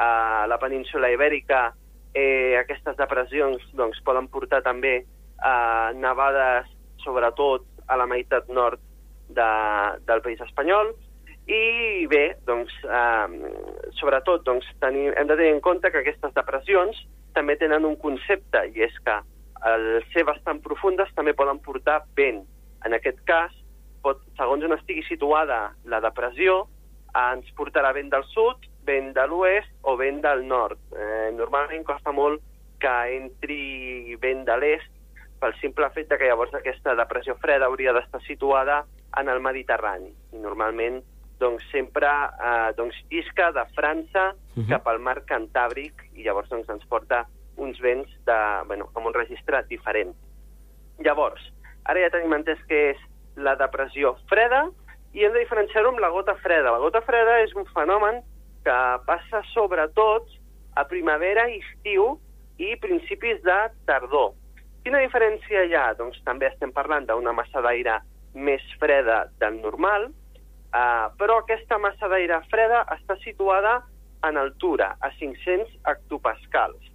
A 0.00 0.46
la 0.48 0.58
península 0.58 1.10
ibèrica 1.12 1.72
eh, 2.14 2.56
aquestes 2.60 2.96
depressions 2.96 3.64
doncs, 3.76 4.00
poden 4.04 4.28
portar 4.32 4.62
també 4.64 5.02
a 5.42 5.92
nevades, 5.96 6.68
sobretot 7.02 7.66
a 7.88 7.98
la 7.98 8.06
meitat 8.06 8.48
nord 8.48 8.80
de, 9.28 9.48
del 10.06 10.22
país 10.22 10.40
espanyol. 10.44 10.92
I 11.50 12.06
bé, 12.06 12.36
doncs, 12.46 12.72
eh, 12.86 13.50
sobretot 13.98 14.44
doncs, 14.46 14.68
tenim, 14.80 15.10
hem 15.16 15.26
de 15.26 15.36
tenir 15.36 15.56
en 15.56 15.64
compte 15.64 15.90
que 15.90 16.02
aquestes 16.04 16.34
depressions 16.36 16.98
també 17.34 17.56
tenen 17.58 17.86
un 17.88 17.96
concepte, 17.98 18.66
i 18.76 18.84
és 18.86 18.94
que 19.04 19.18
al 19.62 19.86
ser 20.12 20.24
bastant 20.28 20.60
profundes 20.62 21.10
també 21.16 21.34
poden 21.34 21.58
portar 21.64 22.02
vent. 22.18 22.42
En 22.86 22.94
aquest 22.94 23.18
cas, 23.26 23.54
pot, 24.02 24.20
segons 24.38 24.64
on 24.66 24.74
estigui 24.76 25.02
situada 25.06 25.72
la 25.90 26.02
depressió, 26.04 26.62
eh, 27.10 27.26
ens 27.32 27.50
portarà 27.58 27.92
vent 27.96 28.12
del 28.12 28.26
sud, 28.30 28.68
vent 28.86 29.12
de 29.14 29.26
l'oest 29.26 29.70
o 29.82 29.96
vent 29.96 30.20
del 30.24 30.46
nord. 30.48 30.78
Eh, 30.96 31.30
normalment 31.36 31.84
costa 31.84 32.12
molt 32.12 32.42
que 32.82 32.94
entri 33.16 34.16
vent 34.22 34.44
de 34.48 34.56
l'est 34.58 34.90
pel 35.42 35.54
simple 35.60 35.88
fet 35.94 36.10
de 36.10 36.18
que 36.18 36.28
llavors 36.30 36.54
aquesta 36.54 36.94
depressió 36.98 37.34
freda 37.42 37.66
hauria 37.66 37.94
d'estar 37.94 38.22
situada 38.26 38.82
en 39.18 39.28
el 39.28 39.40
Mediterrani. 39.42 40.10
I 40.32 40.42
normalment 40.42 41.00
doncs, 41.42 41.64
sempre 41.72 42.08
eh, 42.08 42.70
doncs, 42.78 42.98
llisca 43.10 43.50
de 43.52 43.64
França 43.76 44.32
uh 44.32 44.36
-huh. 44.56 44.68
cap 44.68 44.86
al 44.88 45.00
mar 45.00 45.24
Cantàbric 45.26 45.94
i 46.14 46.22
llavors 46.22 46.48
doncs, 46.48 46.68
ens 46.68 46.84
porta 46.86 47.26
uns 47.56 47.80
vents 47.80 48.08
de, 48.24 48.38
bueno, 48.66 48.88
amb 48.94 49.06
un 49.06 49.14
registre 49.14 49.62
diferent. 49.68 50.14
Llavors, 50.98 51.42
ara 51.84 52.00
ja 52.00 52.10
tenim 52.10 52.32
entès 52.32 52.58
què 52.68 52.92
és 52.92 53.00
la 53.36 53.56
depressió 53.56 54.16
freda 54.28 54.68
i 55.12 55.24
hem 55.24 55.32
de 55.32 55.40
diferenciar-ho 55.40 55.88
amb 55.88 56.00
la 56.00 56.10
gota 56.10 56.34
freda. 56.34 56.70
La 56.70 56.78
gota 56.78 57.00
freda 57.00 57.40
és 57.40 57.54
un 57.54 57.66
fenomen 57.66 58.22
que 58.64 58.78
passa 59.06 59.42
sobretot 59.52 60.28
a 60.76 60.84
primavera, 60.88 61.48
estiu 61.50 62.16
i 62.58 62.74
principis 62.80 63.42
de 63.44 63.58
tardor. 63.88 64.32
Quina 64.82 65.02
diferència 65.02 65.66
hi 65.66 65.76
ha? 65.78 65.92
Doncs 65.98 66.18
també 66.26 66.48
estem 66.48 66.72
parlant 66.74 67.06
d'una 67.06 67.34
massa 67.36 67.62
d'aire 67.62 68.00
més 68.34 68.62
freda 68.80 69.26
del 69.38 69.60
normal, 69.60 70.08
eh, 70.08 71.06
però 71.18 71.38
aquesta 71.40 71.78
massa 71.78 72.08
d'aire 72.08 72.40
freda 72.50 72.82
està 72.96 73.18
situada 73.22 73.80
en 74.26 74.38
altura, 74.38 74.96
a 75.00 75.10
500 75.18 75.70
hectopascals. 75.90 76.90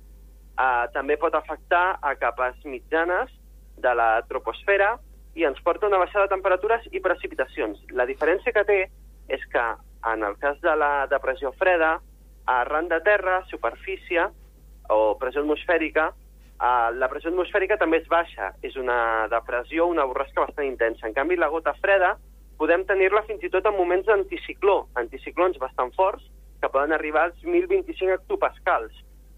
Eh, 0.57 0.85
també 0.93 1.17
pot 1.21 1.35
afectar 1.35 1.99
a 2.01 2.15
capes 2.15 2.63
mitjanes 2.65 3.31
de 3.77 3.93
la 3.93 4.23
troposfera 4.29 4.95
i 5.37 5.45
ens 5.45 5.59
porta 5.61 5.85
una 5.87 5.99
baixada 6.01 6.25
de 6.25 6.33
temperatures 6.33 6.87
i 6.91 7.03
precipitacions. 7.03 7.83
La 7.93 8.07
diferència 8.09 8.53
que 8.55 8.63
té 8.65 8.79
és 9.29 9.43
que 9.53 9.65
en 10.05 10.23
el 10.23 10.37
cas 10.37 10.59
de 10.61 10.75
la 10.75 11.07
depressió 11.07 11.51
freda, 11.53 11.99
arran 12.47 12.87
de 12.87 12.99
terra, 13.01 13.43
superfície 13.49 14.23
o 14.89 15.17
pressió 15.19 15.41
atmosfèrica, 15.41 16.13
eh, 16.61 16.89
la 16.95 17.09
pressió 17.11 17.29
atmosfèrica 17.31 17.77
també 17.77 18.01
és 18.01 18.07
baixa. 18.07 18.53
És 18.63 18.75
una 18.75 19.27
depressió, 19.31 19.87
una 19.87 20.05
borrasca 20.05 20.45
bastant 20.45 20.67
intensa. 20.67 21.07
En 21.07 21.13
canvi, 21.13 21.35
la 21.35 21.51
gota 21.51 21.73
freda 21.81 22.15
podem 22.57 22.85
tenir-la 22.89 23.23
fins 23.27 23.43
i 23.43 23.51
tot 23.53 23.65
en 23.69 23.75
moments 23.77 24.07
d'anticicló, 24.07 24.87
anticiclons 24.95 25.59
bastant 25.61 25.93
forts, 25.93 26.23
que 26.61 26.69
poden 26.69 26.93
arribar 26.95 27.27
als 27.27 27.43
1.025 27.43 28.15
hectopascals. 28.15 28.93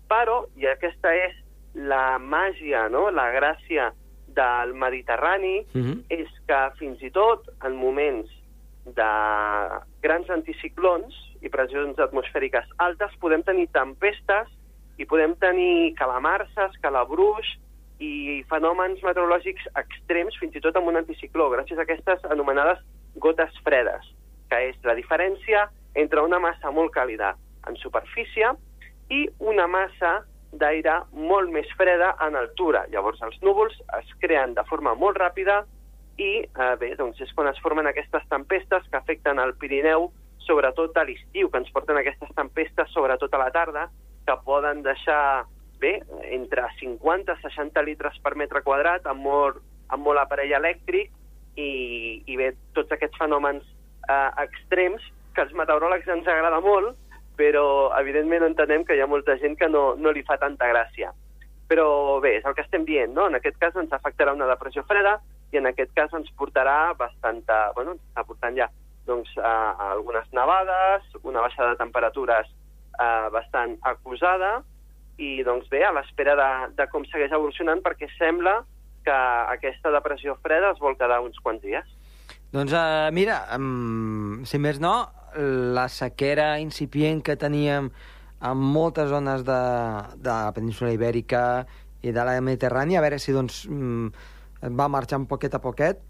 Però, 0.08 0.46
i 0.56 0.70
aquesta 0.70 1.12
és 1.16 1.36
la 1.76 2.18
màgia, 2.20 2.88
no? 2.90 3.10
la 3.12 3.28
gràcia 3.34 3.92
del 4.28 4.74
Mediterrani, 4.74 5.66
Uh 5.74 5.82
-huh. 5.82 6.04
és 6.10 6.30
que 6.48 6.60
fins 6.78 7.02
i 7.02 7.12
tot 7.12 7.50
en 7.64 7.76
moments 7.76 8.30
de 8.98 9.10
grans 10.04 10.30
anticiclons 10.34 11.16
i 11.42 11.52
pressions 11.52 12.00
atmosfèriques 12.00 12.68
altes 12.86 13.16
podem 13.22 13.44
tenir 13.48 13.68
tempestes 13.76 14.50
i 15.00 15.08
podem 15.08 15.36
tenir 15.40 15.96
calamarses, 16.00 16.76
calabruix 16.84 17.56
i 18.04 18.42
fenòmens 18.52 19.02
meteorològics 19.04 19.68
extrems, 19.80 20.36
fins 20.40 20.56
i 20.56 20.64
tot 20.64 20.76
amb 20.80 20.92
un 20.92 21.00
anticicló, 21.00 21.50
gràcies 21.52 21.80
a 21.80 21.86
aquestes 21.88 22.24
anomenades 22.32 22.82
gotes 23.20 23.56
fredes, 23.66 24.06
que 24.52 24.60
és 24.72 24.80
la 24.88 24.96
diferència 24.96 25.68
entre 26.00 26.24
una 26.24 26.40
massa 26.40 26.72
molt 26.72 26.94
càlida 26.96 27.34
en 27.68 27.76
superfície 27.80 28.52
i 29.12 29.26
una 29.40 29.68
massa 29.68 30.20
d'aire 30.52 30.96
molt 31.14 31.52
més 31.54 31.68
freda 31.78 32.14
en 32.26 32.36
altura. 32.40 32.86
Llavors 32.94 33.22
els 33.26 33.38
núvols 33.46 33.76
es 34.00 34.16
creen 34.24 34.56
de 34.58 34.66
forma 34.70 34.96
molt 34.96 35.20
ràpida 35.20 35.62
i 36.20 36.32
eh, 36.44 36.74
bé, 36.80 36.94
doncs 37.00 37.22
és 37.24 37.32
quan 37.36 37.48
es 37.50 37.60
formen 37.64 37.88
aquestes 37.88 38.26
tempestes 38.32 38.88
que 38.92 39.00
afecten 39.00 39.40
el 39.40 39.56
Pirineu, 39.60 40.10
sobretot 40.44 40.98
a 40.98 41.06
l'estiu, 41.08 41.50
que 41.50 41.62
ens 41.62 41.72
porten 41.72 42.00
aquestes 42.00 42.32
tempestes 42.36 42.92
sobretot 42.94 43.34
a 43.34 43.42
la 43.44 43.52
tarda, 43.56 43.88
que 44.28 44.36
poden 44.46 44.84
deixar 44.84 45.46
bé, 45.80 46.00
entre 46.36 46.66
50 46.80 47.38
i 47.38 47.44
60 47.46 47.86
litres 47.88 48.20
per 48.24 48.36
metre 48.36 48.62
quadrat 48.66 49.08
amb 49.08 49.24
molt, 49.24 49.62
amb 49.90 50.04
molt 50.06 50.20
aparell 50.20 50.58
elèctric 50.60 51.14
i, 51.56 51.70
i 52.28 52.36
bé, 52.40 52.52
tots 52.76 52.92
aquests 52.92 53.18
fenòmens 53.22 53.64
eh, 53.64 54.30
extrems 54.44 55.06
que 55.34 55.46
als 55.46 55.56
meteoròlegs 55.56 56.10
ens 56.12 56.28
agrada 56.28 56.60
molt, 56.66 56.98
però 57.40 57.96
evidentment 57.96 58.44
entenem 58.44 58.84
que 58.84 58.98
hi 58.98 59.02
ha 59.02 59.08
molta 59.08 59.38
gent 59.40 59.56
que 59.56 59.72
no, 59.72 59.94
no 59.96 60.12
li 60.12 60.26
fa 60.28 60.36
tanta 60.42 60.68
gràcia. 60.68 61.14
Però 61.72 62.20
bé, 62.20 62.40
és 62.42 62.48
el 62.50 62.56
que 62.58 62.66
estem 62.66 62.84
dient, 62.84 63.14
no? 63.16 63.30
En 63.30 63.38
aquest 63.38 63.56
cas 63.62 63.78
ens 63.80 63.94
afectarà 63.96 64.34
una 64.36 64.50
depressió 64.50 64.84
freda 64.90 65.20
i 65.52 65.60
en 65.60 65.70
aquest 65.70 65.94
cas 65.98 66.14
ens 66.14 66.30
portarà 66.38 66.94
bastanta, 66.98 67.70
bueno, 67.76 67.96
ens 67.96 68.04
està 68.10 68.26
portant 68.28 68.58
ja 68.58 68.70
doncs, 69.10 69.32
a, 69.38 69.54
a 69.74 69.92
algunes 69.96 70.28
nevades, 70.36 71.06
una 71.24 71.42
baixada 71.42 71.74
de 71.74 71.80
temperatures 71.80 72.50
eh, 72.50 73.30
bastant 73.34 73.78
acusada 73.90 74.60
i 75.20 75.40
doncs 75.44 75.70
bé, 75.72 75.84
a 75.84 75.94
l'espera 75.96 76.36
de, 76.40 76.50
de 76.78 76.86
com 76.92 77.06
segueix 77.10 77.34
evolucionant 77.34 77.82
perquè 77.86 78.08
sembla 78.18 78.60
que 79.06 79.16
aquesta 79.56 79.92
depressió 79.96 80.38
freda 80.44 80.74
es 80.76 80.84
vol 80.84 80.98
quedar 81.00 81.20
uns 81.24 81.40
quants 81.44 81.64
dies. 81.64 81.88
Doncs 82.54 82.74
uh, 82.74 83.10
mira, 83.16 83.42
um, 83.58 84.42
si 84.46 84.60
més 84.62 84.80
no, 84.82 84.94
la 85.76 85.86
sequera 85.94 86.56
incipient 86.62 87.22
que 87.26 87.38
teníem 87.38 87.92
en 88.40 88.58
moltes 88.74 89.10
zones 89.12 89.44
de, 89.46 89.62
de 90.16 90.32
la 90.32 90.54
península 90.56 90.94
ibèrica 90.96 91.66
i 92.02 92.14
de 92.16 92.26
la 92.26 92.38
Mediterrània, 92.42 93.00
a 93.00 93.04
veure 93.04 93.20
si 93.20 93.36
doncs, 93.36 93.66
mm, 93.68 94.38
va 94.64 94.88
marxar 94.92 95.20
un 95.20 95.28
poquet 95.28 95.56
a 95.56 95.62
poquet. 95.64 96.02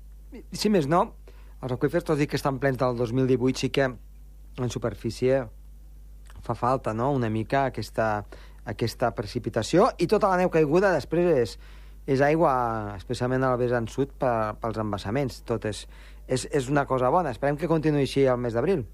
Si 0.51 0.69
més 0.69 0.87
no, 0.87 1.03
els 1.61 1.73
aqüífers, 1.75 2.05
tot 2.07 2.19
i 2.21 2.27
que 2.27 2.37
estan 2.39 2.59
plens 2.59 2.77
del 2.79 2.97
2018, 2.97 3.59
sí 3.59 3.69
que 3.73 3.89
en 3.89 4.69
superfície 4.69 5.43
fa 6.43 6.55
falta 6.55 6.93
no? 6.93 7.11
una 7.11 7.29
mica 7.29 7.65
aquesta, 7.67 8.23
aquesta 8.65 9.11
precipitació 9.15 9.89
i 9.99 10.07
tota 10.07 10.29
la 10.31 10.39
neu 10.39 10.51
caiguda 10.53 10.93
després 10.95 11.27
és, 11.33 11.57
és 12.07 12.21
aigua, 12.25 12.53
especialment 12.95 13.43
al 13.43 13.57
vessant 13.59 13.89
sud, 13.91 14.13
per, 14.17 14.55
pels 14.61 14.79
embassaments. 14.81 15.43
Tot 15.45 15.67
és, 15.69 15.83
és, 16.27 16.47
és 16.55 16.69
una 16.71 16.85
cosa 16.89 17.11
bona. 17.13 17.33
Esperem 17.35 17.59
que 17.59 17.69
continuï 17.69 18.07
així 18.07 18.25
el 18.25 18.39
mes 18.41 18.55
d'abril. 18.55 18.85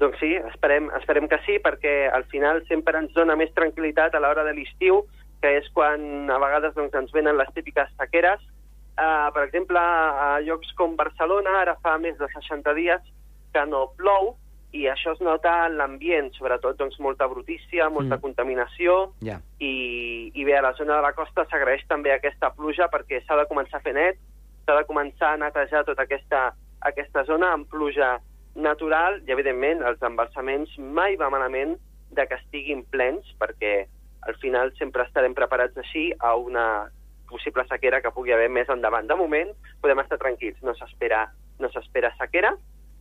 Doncs 0.00 0.16
sí, 0.22 0.30
esperem, 0.48 0.88
esperem 0.96 1.26
que 1.28 1.40
sí, 1.44 1.58
perquè 1.60 2.08
al 2.08 2.24
final 2.32 2.62
sempre 2.68 2.96
ens 3.02 3.12
dona 3.16 3.36
més 3.36 3.50
tranquil·litat 3.56 4.14
a 4.14 4.22
l'hora 4.22 4.46
de 4.46 4.54
l'estiu, 4.56 5.02
que 5.42 5.56
és 5.58 5.66
quan 5.76 6.30
a 6.32 6.38
vegades 6.40 6.76
doncs, 6.76 6.94
ens 6.96 7.12
venen 7.12 7.36
les 7.36 7.50
típiques 7.56 7.90
sequeres. 7.98 8.40
Uh, 9.00 9.30
per 9.32 9.46
exemple, 9.46 9.80
a 9.80 10.40
llocs 10.44 10.74
com 10.76 10.92
Barcelona, 10.98 11.54
ara 11.62 11.78
fa 11.80 11.94
més 11.96 12.18
de 12.20 12.26
60 12.34 12.74
dies 12.76 13.04
que 13.54 13.62
no 13.64 13.86
plou, 13.96 14.34
i 14.76 14.84
això 14.86 15.14
es 15.16 15.22
nota 15.24 15.50
en 15.66 15.78
l'ambient, 15.80 16.28
sobretot 16.36 16.76
doncs, 16.78 16.98
molta 17.02 17.26
brutícia, 17.30 17.88
molta 17.90 18.18
mm. 18.18 18.22
contaminació, 18.22 18.98
yeah. 19.24 19.40
i, 19.58 20.30
i 20.34 20.44
bé, 20.46 20.58
a 20.58 20.64
la 20.68 20.74
zona 20.78 20.98
de 20.98 21.06
la 21.06 21.14
costa 21.16 21.46
s'agraeix 21.48 21.86
també 21.90 22.12
aquesta 22.14 22.52
pluja 22.54 22.90
perquè 22.92 23.22
s'ha 23.24 23.38
de 23.40 23.48
començar 23.50 23.80
a 23.80 23.86
fer 23.86 23.96
net, 23.96 24.20
s'ha 24.66 24.76
de 24.78 24.86
començar 24.86 25.32
a 25.32 25.40
netejar 25.42 25.82
tota 25.88 26.04
aquesta, 26.06 26.50
aquesta 26.92 27.24
zona 27.26 27.54
amb 27.56 27.66
pluja 27.72 28.18
natural 28.54 29.18
i, 29.24 29.32
evidentment, 29.34 29.82
els 29.86 30.02
embalsaments 30.06 30.76
mai 30.78 31.18
va 31.18 31.32
malament 31.32 31.74
de 32.14 32.26
que 32.28 32.38
estiguin 32.38 32.84
plens, 32.94 33.26
perquè 33.42 33.88
al 34.28 34.36
final 34.42 34.70
sempre 34.78 35.06
estarem 35.06 35.34
preparats 35.34 35.78
així 35.80 36.10
a 36.18 36.36
una 36.36 36.66
possible 37.30 37.64
sequera 37.68 38.02
que 38.02 38.12
pugui 38.12 38.34
haver 38.34 38.50
més 38.50 38.68
endavant. 38.68 39.06
De 39.08 39.16
moment, 39.16 39.54
podem 39.80 40.02
estar 40.02 40.18
tranquils, 40.18 40.58
no 40.66 40.74
s'espera 40.76 41.28
no 41.60 41.68
s'espera 41.70 42.10
sequera, 42.18 42.54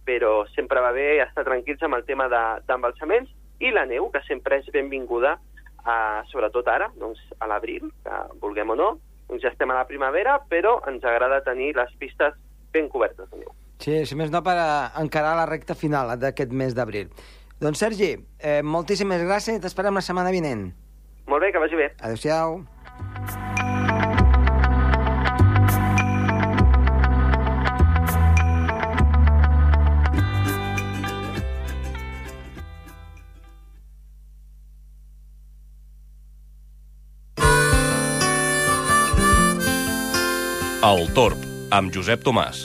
però 0.05 0.43
sempre 0.53 0.83
va 0.83 0.91
bé 0.95 1.21
estar 1.23 1.45
tranquils 1.47 1.81
amb 1.85 1.97
el 1.97 2.05
tema 2.05 2.27
d'embalsaments 2.29 3.29
de, 3.29 3.67
i 3.67 3.71
la 3.75 3.85
neu, 3.87 4.09
que 4.13 4.21
sempre 4.27 4.59
és 4.59 4.67
benvinguda, 4.73 5.37
a, 5.83 5.95
sobretot 6.31 6.67
ara, 6.71 6.89
doncs, 6.99 7.21
a 7.39 7.47
l'abril, 7.49 7.89
que 8.03 8.19
vulguem 8.43 8.75
o 8.75 8.77
no, 8.79 8.89
doncs 9.29 9.45
ja 9.45 9.53
estem 9.53 9.71
a 9.71 9.79
la 9.79 9.87
primavera, 9.87 10.37
però 10.51 10.77
ens 10.91 11.05
agrada 11.07 11.41
tenir 11.45 11.73
les 11.77 11.91
pistes 11.99 12.35
ben 12.73 12.89
cobertes 12.91 13.29
de 13.31 13.43
neu. 13.43 13.53
Sí, 13.79 14.01
si 14.05 14.15
més 14.19 14.31
no 14.31 14.43
per 14.43 14.57
encarar 14.99 15.37
la 15.39 15.47
recta 15.47 15.75
final 15.75 16.17
d'aquest 16.19 16.51
mes 16.51 16.75
d'abril. 16.75 17.11
Doncs, 17.59 17.79
Sergi, 17.79 18.13
eh, 18.39 18.59
moltíssimes 18.63 19.23
gràcies 19.23 19.59
i 19.59 19.63
t'esperem 19.63 19.95
la 19.95 20.03
setmana 20.03 20.31
vinent. 20.35 20.69
Molt 21.29 21.43
bé, 21.43 21.51
que 21.53 21.61
vagi 21.61 21.77
bé. 21.79 21.91
Adéu-siau. 21.99 22.59
El 40.79 41.09
Torb, 41.11 41.41
amb 41.75 41.91
Josep 41.91 42.21
Tomàs. 42.23 42.61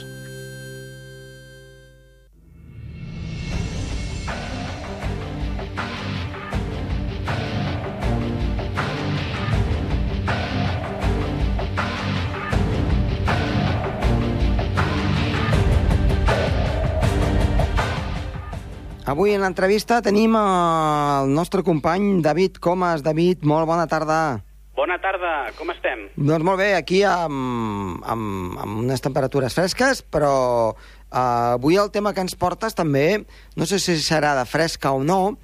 Avui 19.11 19.35
en 19.35 19.43
l'entrevista 19.43 19.99
tenim 20.07 20.39
el 20.39 21.35
nostre 21.35 21.67
company 21.67 22.23
David 22.23 22.63
Comas. 22.63 23.03
David, 23.03 23.43
molt 23.43 23.67
bona 23.67 23.91
tarda. 23.91 24.44
Bona 24.75 24.97
tarda, 24.99 25.53
com 25.55 25.71
estem? 25.71 26.09
Doncs 26.19 26.43
molt 26.43 26.59
bé, 26.59 26.73
aquí 26.75 27.05
amb, 27.07 28.01
amb, 28.11 28.57
amb 28.59 28.81
unes 28.81 29.05
temperatures 29.05 29.55
fresques, 29.55 30.01
però 30.03 30.33
uh, 30.75 31.55
avui 31.55 31.79
el 31.79 31.93
tema 31.95 32.11
que 32.11 32.25
ens 32.25 32.35
portes 32.35 32.75
també, 32.75 33.23
no 33.55 33.69
sé 33.71 33.79
si 33.79 33.95
serà 34.03 34.33
de 34.35 34.43
fresca 34.51 34.91
o 34.91 35.05
no, 35.07 35.37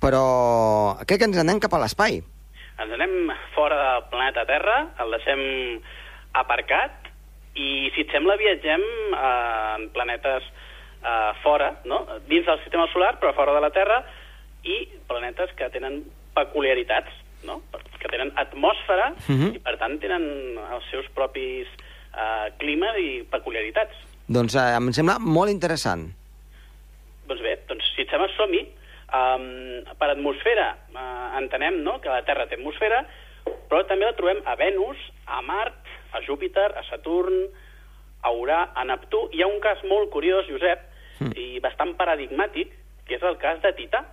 però 0.00 0.22
crec 1.04 1.20
que 1.20 1.28
ens 1.28 1.42
anem 1.44 1.60
cap 1.60 1.76
a 1.76 1.82
l'espai. 1.82 2.22
Ens 2.78 2.96
anem 2.96 3.28
fora 3.52 3.76
del 3.82 4.08
planeta 4.14 4.46
Terra, 4.48 4.78
el 5.04 5.12
deixem 5.18 5.44
aparcat, 6.40 7.12
i 7.60 7.92
si 7.92 8.06
et 8.06 8.16
sembla 8.16 8.40
viatgem 8.40 8.80
uh, 9.12 9.76
en 9.76 9.88
planetes 9.92 10.48
uh, 10.48 11.36
fora, 11.44 11.74
no? 11.84 12.06
dins 12.32 12.48
del 12.48 12.64
sistema 12.64 12.88
solar, 12.94 13.18
però 13.20 13.36
fora 13.36 13.52
de 13.52 13.66
la 13.68 13.74
Terra, 13.76 14.00
i 14.64 14.86
planetes 15.12 15.52
que 15.60 15.68
tenen 15.76 16.06
peculiaritats, 16.38 17.12
no? 17.44 17.60
que 17.98 18.08
tenen 18.08 18.32
atmosfera 18.36 19.12
Uh 19.28 19.34
-huh. 19.36 19.54
i, 19.54 19.58
per 19.58 19.76
tant, 19.78 19.98
tenen 20.00 20.22
els 20.72 20.84
seus 20.90 21.06
propis 21.14 21.66
uh, 22.14 22.48
clima 22.58 22.96
i 22.98 23.22
peculiaritats. 23.30 23.94
Doncs 24.28 24.54
eh, 24.54 24.76
em 24.76 24.92
sembla 24.92 25.18
molt 25.18 25.50
interessant. 25.50 26.10
Doncs 27.26 27.42
bé, 27.42 27.58
doncs 27.68 27.84
si 27.94 28.02
et 28.02 28.10
sembla, 28.10 28.28
som-hi. 28.36 28.66
Um, 29.08 29.84
per 29.98 30.10
atmosfera 30.10 30.76
uh, 30.94 31.38
entenem 31.38 31.82
no? 31.82 32.00
que 32.00 32.08
la 32.10 32.22
Terra 32.24 32.46
té 32.46 32.54
atmosfera, 32.54 33.06
però 33.68 33.86
també 33.86 34.04
la 34.04 34.12
trobem 34.12 34.42
a 34.44 34.54
Venus, 34.54 34.96
a 35.26 35.40
Mart, 35.40 35.80
a 36.12 36.20
Júpiter, 36.20 36.72
a 36.76 36.82
Saturn, 36.90 37.46
a 38.22 38.30
Urà, 38.30 38.68
a 38.74 38.84
Neptú. 38.84 39.28
Hi 39.32 39.42
ha 39.42 39.46
un 39.46 39.60
cas 39.60 39.78
molt 39.84 40.10
curiós, 40.10 40.46
Josep, 40.48 40.78
Mm. 41.20 41.32
i 41.34 41.58
bastant 41.58 41.96
paradigmàtic, 41.98 42.70
que 43.06 43.16
és 43.16 43.22
el 43.22 43.38
cas 43.38 43.60
de 43.62 43.72
Tità, 43.72 44.04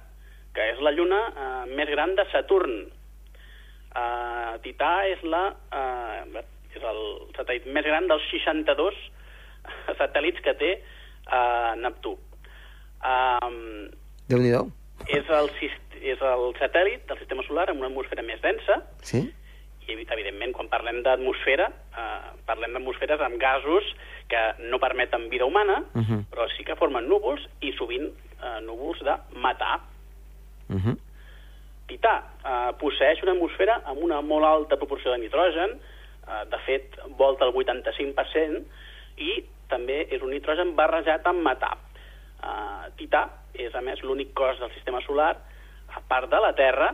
que 0.56 0.62
és 0.72 0.80
la 0.82 0.92
lluna 0.92 1.20
uh, 1.30 1.66
més 1.76 1.90
gran 1.90 2.16
de 2.16 2.26
Saturn. 2.32 2.88
Uh, 3.96 4.58
Tità 4.64 5.06
és, 5.08 5.22
la, 5.24 5.54
uh, 5.72 6.42
és 6.76 6.84
el 6.84 7.00
satèl·lit 7.38 7.66
més 7.72 7.86
gran 7.88 8.08
dels 8.08 8.24
62 8.32 8.98
satèl·lits 10.02 10.42
que 10.44 10.54
té 10.60 10.72
uh, 11.32 11.76
Neptú. 11.80 12.18
Um, 13.06 13.88
Déu-n'hi-do. 14.28 14.66
és, 15.08 15.28
el, 15.30 15.50
és 16.02 16.22
el 16.22 16.46
satèl·lit 16.60 17.06
del 17.08 17.20
sistema 17.22 17.44
solar 17.48 17.70
amb 17.70 17.80
una 17.84 17.88
atmosfera 17.92 18.24
més 18.26 18.42
densa, 18.42 18.82
Sí? 19.06 19.22
i 19.86 19.92
evi- 19.94 20.08
evidentment 20.10 20.52
quan 20.58 20.68
parlem 20.72 21.04
d'atmosfera 21.06 21.68
eh, 21.70 22.30
parlem 22.48 22.74
d'atmosferes 22.74 23.22
amb 23.22 23.38
gasos 23.38 23.86
que 24.32 24.40
no 24.72 24.80
permeten 24.82 25.28
vida 25.30 25.46
humana 25.46 25.84
Uh 25.94 26.02
-huh. 26.02 26.24
però 26.32 26.48
sí 26.58 26.64
que 26.66 26.76
formen 26.76 27.06
núvols 27.08 27.42
i 27.62 27.72
sovint 27.78 28.08
eh, 28.42 28.60
núvols 28.66 29.00
de 29.04 29.14
matar 29.38 29.80
Uh 30.70 30.76
-huh. 30.82 30.98
Tità 31.88 32.16
eh, 32.44 32.72
posseix 32.82 33.22
una 33.24 33.36
atmosfera 33.36 33.82
amb 33.86 34.02
una 34.04 34.22
molt 34.22 34.46
alta 34.46 34.78
proporció 34.82 35.12
de 35.12 35.20
nitrogen 35.22 35.76
eh, 35.78 36.44
de 36.52 36.60
fet 36.66 36.98
volta 37.20 37.46
el 37.46 37.54
85% 37.54 38.64
i 39.18 39.36
també 39.70 40.08
és 40.14 40.22
un 40.22 40.30
nitrogen 40.34 40.74
barrejat 40.78 41.26
amb 41.30 41.46
metà 41.46 41.72
eh, 41.76 42.92
Tità 42.98 43.28
és 43.54 43.76
a 43.76 43.82
més 43.82 44.02
l'únic 44.04 44.34
cos 44.34 44.60
del 44.60 44.72
sistema 44.74 45.02
solar 45.06 45.36
a 45.96 46.02
part 46.10 46.30
de 46.30 46.40
la 46.42 46.54
Terra 46.58 46.90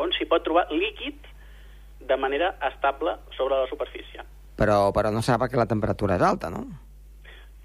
on 0.00 0.12
s'hi 0.14 0.26
pot 0.30 0.44
trobar 0.46 0.68
líquid 0.70 1.26
de 2.00 2.16
manera 2.16 2.54
estable 2.68 3.16
sobre 3.36 3.58
la 3.60 3.66
superfície. 3.68 4.22
Però, 4.56 4.92
però 4.94 5.10
no 5.12 5.20
serà 5.24 5.36
perquè 5.42 5.58
la 5.58 5.66
temperatura 5.68 6.14
és 6.16 6.22
alta, 6.24 6.48
no? 6.52 6.62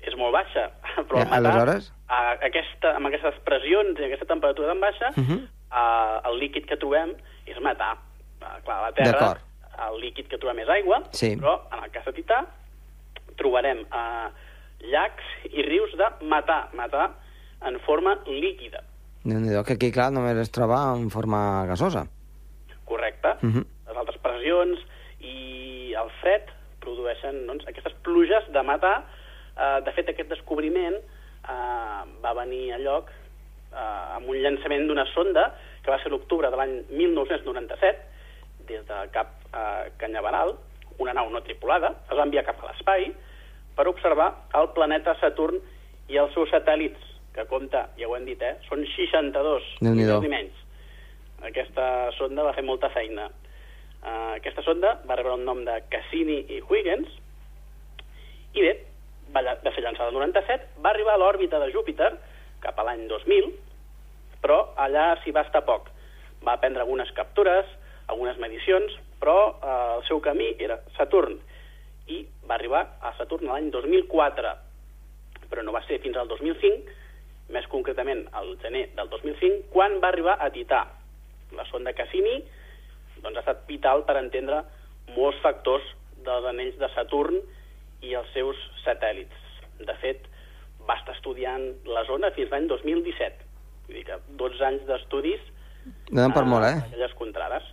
És 0.06 0.16
molt 0.20 0.34
baixa, 0.36 0.66
però 1.08 1.20
Eh, 1.20 1.22
al 1.22 1.30
matar, 1.30 1.38
aleshores? 1.40 1.92
a 2.08 2.20
aquesta, 2.50 2.96
amb 2.98 3.08
aquestes 3.08 3.38
pressions 3.48 4.00
i 4.00 4.08
aquesta 4.10 4.28
temperatura 4.34 4.74
tan 4.74 4.82
baixa, 4.84 5.12
Uh 5.16 5.24
-huh. 5.24 5.40
Eh, 5.76 6.30
el 6.30 6.40
líquid 6.40 6.66
que 6.70 6.78
trobem 6.78 7.14
és 7.46 7.60
metà. 7.60 7.94
Eh, 8.42 8.56
clar, 8.64 8.78
a 8.80 8.82
la 8.90 8.96
Terra 8.96 9.36
el 9.90 10.00
líquid 10.00 10.30
que 10.32 10.38
trobem 10.40 10.60
és 10.64 10.70
aigua, 10.70 11.02
Sí. 11.12 11.36
però 11.36 11.60
en 11.72 11.84
el 11.84 11.92
cas 11.92 12.06
de 12.06 12.14
Tità 12.14 12.46
trobarem 13.38 13.84
eh, 13.84 14.28
llacs 14.92 15.24
i 15.52 15.64
rius 15.68 15.92
de 16.00 16.08
metà, 16.24 16.70
metà 16.74 17.10
en 17.66 17.80
forma 17.86 18.16
líquida, 18.28 18.84
déu 19.26 19.40
nhi 19.42 19.56
que 19.66 19.74
aquí, 19.74 19.92
clar, 19.92 20.12
només 20.14 20.38
es 20.38 20.52
troba 20.54 20.94
en 20.96 21.10
forma 21.10 21.66
gasosa. 21.66 22.06
correcte? 22.86 23.30
Uh 23.42 23.50
-huh. 23.50 23.66
Les 23.88 23.98
altres 23.98 24.18
pressions 24.22 24.80
i 25.20 25.94
el 25.98 26.10
fred 26.22 26.44
produeixen 26.80 27.48
doncs, 27.48 27.66
aquestes 27.68 27.94
pluges 28.04 28.44
de 28.52 28.62
metà. 28.62 29.04
Eh, 29.58 29.82
de 29.84 29.92
fet, 29.92 30.10
aquest 30.10 30.30
descobriment 30.30 30.96
eh, 30.96 32.02
va 32.24 32.34
venir 32.34 32.74
a 32.74 32.78
lloc 32.78 33.10
eh, 33.74 34.16
amb 34.16 34.30
un 34.30 34.36
llançament 34.36 34.88
d'una 34.88 35.06
sonda 35.14 35.56
que 35.86 35.94
va 35.94 36.02
ser 36.02 36.12
l'octubre 36.12 36.50
de 36.50 36.58
l'any 36.58 36.76
1997 36.90 38.66
des 38.68 38.82
de 38.88 39.00
Cap 39.14 39.36
eh, 39.54 39.92
Canyaveral, 40.02 40.56
una 40.98 41.14
nau 41.14 41.30
no 41.30 41.44
tripulada, 41.46 41.94
es 42.10 42.18
va 42.18 42.26
enviar 42.26 42.46
cap 42.48 42.62
a 42.64 42.72
l'espai 42.72 43.12
per 43.78 43.88
observar 43.92 44.32
el 44.58 44.72
planeta 44.74 45.16
Saturn 45.22 45.60
i 46.10 46.18
els 46.22 46.34
seus 46.34 46.50
satèl·lits, 46.54 47.12
que 47.36 47.46
compta, 47.50 47.90
ja 48.00 48.08
ho 48.10 48.16
hem 48.18 48.26
dit, 48.26 48.42
eh, 48.42 48.56
són 48.70 48.86
62 48.96 49.70
Déu-n'hi-do. 49.82 49.96
milions 50.00 50.26
i 50.26 50.32
menys. 50.32 50.62
Aquesta 51.46 52.12
sonda 52.18 52.46
va 52.48 52.56
fer 52.56 52.64
molta 52.66 52.90
feina. 52.94 53.28
Uh, 54.06 54.36
aquesta 54.38 54.62
sonda 54.62 55.00
va 55.10 55.16
rebre 55.18 55.34
el 55.34 55.46
nom 55.46 55.64
de 55.66 55.80
Cassini 55.90 56.44
i 56.54 56.60
Huygens 56.62 57.10
i 58.54 58.62
bé, 58.62 58.74
va, 59.34 59.42
va 59.42 59.72
ser 59.74 59.82
llançada 59.82 60.12
el 60.12 60.18
97, 60.20 60.78
va 60.86 60.92
arribar 60.92 61.16
a 61.16 61.22
l'òrbita 61.22 61.60
de 61.64 61.72
Júpiter 61.74 62.12
cap 62.62 62.78
a 62.80 62.86
l'any 62.86 63.08
2000, 63.10 63.50
però 64.46 64.62
allà 64.78 65.16
s'hi 65.24 65.34
va 65.34 65.42
estar 65.48 65.64
poc. 65.66 65.90
Va 66.46 66.60
prendre 66.62 66.84
algunes 66.86 67.10
captures, 67.18 67.66
algunes 68.14 68.38
medicions, 68.38 68.94
però 69.18 69.38
eh, 69.50 69.78
el 69.98 70.04
seu 70.06 70.22
camí 70.22 70.52
era 70.62 70.78
Saturn 71.00 71.40
i 72.14 72.20
va 72.46 72.54
arribar 72.60 72.84
a 73.02 73.16
Saturn 73.18 73.50
l'any 73.50 73.72
2004, 73.74 74.52
però 75.50 75.64
no 75.66 75.74
va 75.74 75.82
ser 75.88 75.98
fins 76.04 76.20
al 76.22 76.30
2005, 76.30 77.02
més 77.56 77.66
concretament 77.72 78.22
al 78.38 78.54
gener 78.62 78.92
del 78.98 79.10
2005, 79.10 79.72
quan 79.74 79.98
va 80.04 80.12
arribar 80.14 80.38
a 80.38 80.52
Tità. 80.54 80.84
La 81.58 81.66
sonda 81.72 81.96
Cassini 81.98 82.36
doncs, 83.24 83.38
ha 83.38 83.42
estat 83.42 83.66
vital 83.70 84.04
per 84.06 84.20
entendre 84.22 84.62
molts 85.16 85.42
factors 85.42 85.86
dels 86.26 86.46
anells 86.52 86.78
de 86.82 86.92
Saturn 86.94 87.42
i 88.06 88.14
els 88.18 88.30
seus 88.38 88.62
satèl·lits. 88.84 89.42
De 89.90 89.98
fet, 90.02 90.30
va 90.86 91.00
estar 91.02 91.18
estudiant 91.18 91.72
la 91.90 92.06
zona 92.06 92.30
fins 92.38 92.54
l'any 92.54 92.70
2017. 92.70 93.45
Vull 93.88 93.96
dir 94.00 94.06
que 94.06 94.18
12 94.40 94.64
anys 94.66 94.86
d'estudis 94.88 95.42
Donen 96.10 96.34
per 96.34 96.42
a- 96.42 96.46
molt, 96.50 96.66
eh? 96.66 96.78
aquelles 96.88 97.14
contrades. 97.14 97.64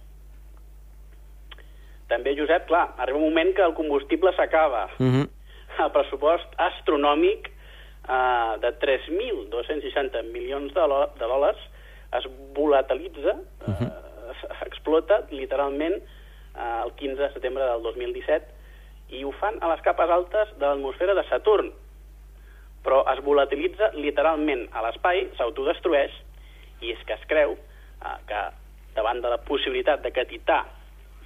També, 2.09 2.35
Josep, 2.37 2.66
clar, 2.69 2.90
arriba 3.00 3.19
un 3.19 3.25
moment 3.31 3.54
que 3.57 3.62
el 3.64 3.75
combustible 3.75 4.33
s'acaba. 4.37 4.88
Uh 4.99 5.07
-huh. 5.07 5.28
El 5.85 5.90
pressupost 5.92 6.45
astronòmic 6.59 7.49
eh, 7.49 8.59
de 8.61 8.71
3.260 8.78 10.23
milions 10.33 10.75
de, 10.75 10.81
de 11.19 11.25
dòlars 11.26 11.59
es 12.19 12.26
volatilitza, 12.54 13.37
eh, 13.69 13.88
explota 14.66 15.23
literalment 15.31 15.95
eh, 15.95 16.83
el 16.85 16.92
15 16.92 17.23
de 17.23 17.33
setembre 17.33 17.64
del 17.64 17.83
2017 17.83 18.45
i 19.09 19.25
ho 19.25 19.33
fan 19.33 19.57
a 19.61 19.69
les 19.69 19.81
capes 19.81 20.11
altes 20.11 20.49
de 20.59 20.66
l'atmosfera 20.66 21.14
de 21.14 21.25
Saturn. 21.28 21.73
Però 22.83 23.03
es 23.12 23.23
volatilitza 23.23 23.92
literalment 23.95 24.66
a 24.75 24.83
l'espai, 24.87 25.29
s'autodestrueix, 25.38 26.14
i 26.83 26.92
és 26.95 27.03
que 27.07 27.14
es 27.14 27.25
creu 27.31 27.55
eh, 27.55 28.18
que 28.29 28.42
davant 28.97 29.23
de 29.23 29.31
la 29.33 29.40
possibilitat 29.47 30.03
de 30.03 30.11
que 30.12 30.27
Tità 30.29 30.64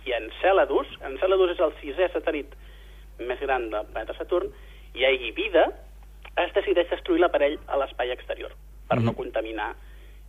i 0.06 0.14
Enceladus, 0.14 0.90
Enceladus 1.08 1.56
és 1.56 1.62
el 1.64 1.74
sisè 1.80 2.10
satèl·lit 2.12 2.52
més 3.26 3.40
gran 3.42 3.70
del 3.72 3.88
planeta 3.90 4.14
Saturn, 4.18 4.52
hi 4.94 5.04
hagi 5.08 5.32
vida, 5.36 5.66
es 6.36 6.52
decideix 6.54 6.90
destruir 6.92 7.22
l'aparell 7.22 7.56
a 7.66 7.78
l'espai 7.80 8.12
exterior 8.12 8.52
per 8.86 9.00
no 9.02 9.16
contaminar, 9.18 9.72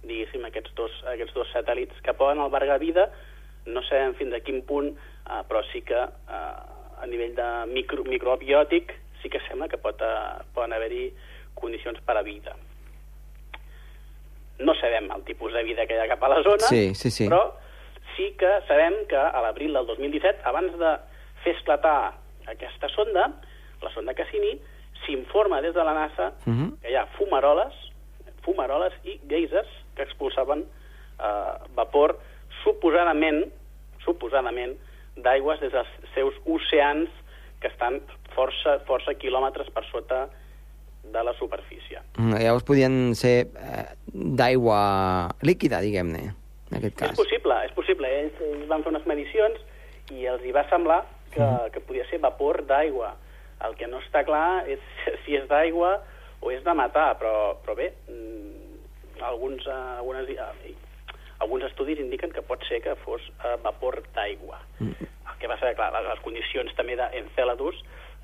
diguéssim, 0.07 0.45
aquests 0.47 0.73
dos, 0.77 0.93
aquests 1.11 1.35
dos 1.35 1.51
satèl·lits 1.53 1.99
que 2.05 2.15
poden 2.17 2.41
albergar 2.41 2.79
vida, 2.81 3.09
no 3.67 3.83
sabem 3.85 4.15
fins 4.17 4.33
a 4.33 4.41
quin 4.41 4.63
punt, 4.65 4.93
eh, 4.95 5.41
però 5.49 5.61
sí 5.71 5.83
que 5.85 5.99
eh, 5.99 6.53
a 6.97 7.05
nivell 7.05 7.35
de 7.37 7.49
micro, 7.73 8.05
microbiòtic 8.07 8.95
sí 9.27 9.29
que 9.29 9.39
sembla 9.47 9.67
que 9.67 9.77
pot, 9.77 9.99
eh, 10.01 10.43
poden 10.55 10.73
haver-hi 10.73 11.11
condicions 11.53 11.99
per 12.05 12.15
a 12.17 12.21
vida. 12.23 12.55
No 14.59 14.73
sabem 14.79 15.09
el 15.11 15.23
tipus 15.23 15.53
de 15.53 15.63
vida 15.63 15.85
que 15.85 15.95
hi 15.95 15.99
ha 16.01 16.07
cap 16.07 16.23
a 16.23 16.29
la 16.31 16.41
zona, 16.43 16.63
Sí, 16.69 16.95
sí, 16.95 17.11
sí. 17.11 17.27
però 17.27 17.53
sí 18.15 18.31
que 18.39 18.49
sabem 18.67 19.03
que 19.09 19.17
a 19.17 19.41
l'abril 19.43 19.73
del 19.75 19.85
2017, 19.85 20.41
abans 20.47 20.77
de 20.79 20.93
fer 21.43 21.55
esclatar 21.57 22.13
aquesta 22.47 22.89
sonda, 22.89 23.27
la 23.81 23.91
sonda 23.93 24.13
Cassini, 24.15 24.55
s'informa 25.05 25.61
des 25.61 25.75
de 25.75 25.83
la 25.83 25.93
NASA 25.93 26.31
Mhm. 26.45 26.77
que 26.81 26.89
hi 26.91 26.95
ha 26.95 27.05
fumaroles, 27.17 27.73
fumaroles 28.41 28.93
i 29.03 29.19
geysers 29.27 29.67
que 29.95 30.03
expulsaven 30.03 30.65
eh, 31.19 31.53
vapor 31.75 32.17
suposadament, 32.63 33.45
suposadament, 34.05 34.77
d'aigües 35.17 35.59
des 35.59 35.71
dels 35.71 35.87
seus 36.13 36.33
oceans 36.45 37.09
que 37.59 37.67
estan 37.67 38.01
força, 38.37 38.77
força 38.87 39.15
quilòmetres 39.17 39.69
per 39.73 39.83
sota 39.89 40.27
de 41.07 41.23
la 41.23 41.33
superfície. 41.39 42.01
Mm, 42.19 42.37
Llavors 42.43 42.65
podien 42.67 42.97
ser 43.15 43.47
eh, 43.57 43.85
d'aigua 44.13 44.81
líquida, 45.47 45.79
diguem-ne, 45.81 46.23
en 46.71 46.77
aquest 46.79 46.97
cas. 46.99 47.13
És 47.13 47.19
possible, 47.21 47.57
és 47.65 47.73
possible. 47.77 48.09
Ells, 48.21 48.41
ells 48.43 48.67
van 48.69 48.83
fer 48.85 48.91
unes 48.93 49.05
medicions 49.09 49.61
i 50.13 50.27
els 50.27 50.43
hi 50.45 50.51
va 50.55 50.65
semblar 50.69 51.01
que, 51.31 51.41
Mhm. 51.43 51.71
que 51.73 51.79
podia 51.81 52.05
ser 52.09 52.19
vapor 52.23 52.65
d'aigua. 52.67 53.15
El 53.65 53.75
que 53.75 53.87
no 53.87 53.99
està 54.03 54.23
clar 54.25 54.67
és 54.69 54.79
si 55.25 55.35
és 55.35 55.47
d'aigua 55.49 55.95
o 56.41 56.51
és 56.51 56.63
de 56.63 56.73
matar, 56.77 57.15
però, 57.19 57.55
però 57.65 57.75
bé, 57.75 57.93
mm, 58.09 59.23
alguns, 59.23 59.65
eh, 59.65 59.71
algunes, 59.97 60.29
eh, 60.29 60.75
alguns 61.39 61.63
estudis 61.63 61.99
indiquen 61.99 62.31
que 62.31 62.41
pot 62.41 62.61
ser 62.67 62.81
que 62.81 62.95
fos 63.05 63.21
eh, 63.45 63.55
vapor 63.63 64.03
d'aigua. 64.13 64.59
Mhm. 64.79 65.07
El 65.31 65.39
que 65.39 65.47
passa, 65.47 65.73
clar, 65.77 65.91
les, 65.93 66.07
les 66.09 66.19
condicions 66.25 66.75
també 66.75 66.95
d'Enceladus 66.97 67.75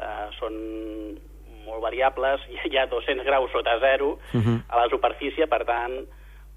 eh, 0.03 0.27
són 0.39 0.53
molt 1.65 1.81
variables, 1.81 2.41
hi 2.69 2.77
ha 2.77 2.85
200 2.91 3.23
graus 3.25 3.51
sota 3.51 3.77
zero 3.79 4.17
Mhm. 4.33 4.63
a 4.69 4.81
la 4.83 4.89
superfície, 4.91 5.47
per 5.47 5.63
tant, 5.65 6.03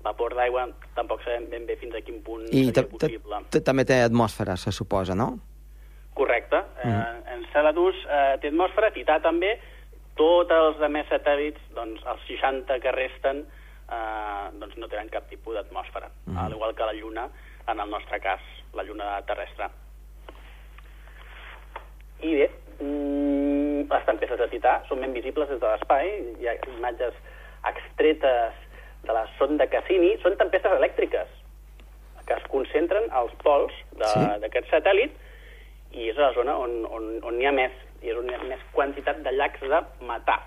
vapor 0.03 0.35
d'aigua 0.39 0.69
tampoc 0.95 1.23
sabem 1.25 1.49
ben 1.51 1.65
bé 1.67 1.77
fins 1.81 1.95
a 1.95 2.01
quin 2.03 2.21
punt 2.23 2.45
I 2.53 2.67
seria 2.71 2.89
possible. 2.91 3.41
ta- 3.51 3.61
també 3.61 3.85
té 3.85 4.03
atmosfera, 4.03 4.57
se 4.57 4.71
suposa, 4.73 5.15
no? 5.15 5.39
Correcte. 6.15 6.57
Eh, 6.85 7.35
Enceladus 7.35 7.95
eh, 8.09 8.39
té 8.41 8.49
atmosfera, 8.49 8.91
Tità 8.95 9.19
també, 9.21 9.59
tots 10.17 10.51
els 10.51 10.79
altres 10.81 11.11
satèl·lits, 11.11 11.61
doncs 11.75 12.01
els 12.07 12.23
60 12.29 12.79
que 12.81 12.93
resten, 12.93 13.43
eh, 13.91 14.47
doncs 14.61 14.77
no 14.79 14.89
tenen 14.89 15.09
cap 15.11 15.29
tipus 15.29 15.55
d'atmosfera, 15.55 16.09
Mhm. 16.27 16.39
al 16.39 16.53
igual 16.53 16.75
que 16.75 16.83
la 16.87 16.93
Lluna, 16.95 17.29
en 17.69 17.81
el 17.81 17.91
nostre 17.91 18.21
cas, 18.21 18.41
la 18.75 18.83
Lluna 18.85 19.21
terrestre. 19.27 19.69
I 22.23 22.35
bé, 22.35 22.51
mm, 22.81 23.16
les 23.91 24.05
tempestes 24.07 24.39
de 24.39 24.49
Tità 24.49 24.83
són 24.89 25.01
ben 25.01 25.13
visibles 25.13 25.49
des 25.49 25.61
de 25.61 25.67
l'espai, 25.67 26.09
hi 26.41 26.49
ha 26.49 26.55
imatges 26.77 27.15
extretes 27.71 28.55
de 29.07 29.13
la 29.13 29.27
sonda 29.39 29.67
Cassini, 29.71 30.17
són 30.23 30.37
tempestes 30.37 30.73
elèctriques 30.79 31.29
que 32.27 32.35
es 32.35 32.47
concentren 32.51 33.05
als 33.15 33.33
pols 33.45 33.73
Sí. 33.73 33.99
de- 34.01 34.39
d'aquest 34.43 34.67
satèl·lit 34.73 35.13
i 35.93 36.09
és 36.11 36.17
la 36.19 36.33
zona 36.35 36.57
on, 36.59 36.85
on, 36.91 37.05
on 37.23 37.41
hi 37.41 37.47
ha 37.47 37.53
més, 37.53 37.71
i 38.03 38.11
és 38.11 38.17
on 38.19 38.29
hi 38.29 38.35
ha 38.35 38.43
més 38.43 38.61
quantitat 38.73 39.23
de 39.23 39.31
llacs 39.33 39.61
de 39.61 39.81
metà. 40.03 40.41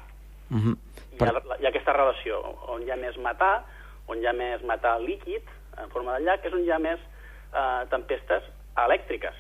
Uh 0.52 0.58
-huh. 0.58 0.76
Hi 1.14 1.24
ha, 1.24 1.32
hi 1.60 1.66
ha 1.66 1.70
aquesta 1.70 1.94
relació, 1.94 2.42
on 2.68 2.84
hi 2.84 2.92
ha 2.92 2.96
més 2.98 3.16
metà, 3.18 3.64
on 4.08 4.18
hi 4.20 4.28
ha 4.28 4.34
més 4.34 4.62
metà 4.62 4.98
líquid 5.00 5.42
en 5.82 5.90
forma 5.90 6.18
de 6.20 6.26
llac, 6.26 6.46
és 6.46 6.54
on 6.54 6.64
hi 6.64 6.72
ha 6.72 6.80
més 6.80 7.00
eh, 7.54 7.86
tempestes 7.90 8.44
elèctriques. 8.78 9.34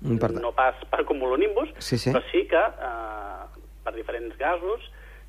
Mm, 0.00 0.18
per 0.18 0.30
tant- 0.30 0.42
No 0.42 0.52
pas 0.52 0.74
per 0.90 1.04
cumulonimbus, 1.04 1.70
Sí, 1.78 1.98
sí. 1.98 2.12
però 2.12 2.22
sí 2.30 2.46
que 2.46 2.56
eh, 2.56 3.60
per 3.84 3.94
diferents 3.94 4.36
gasos, 4.38 4.80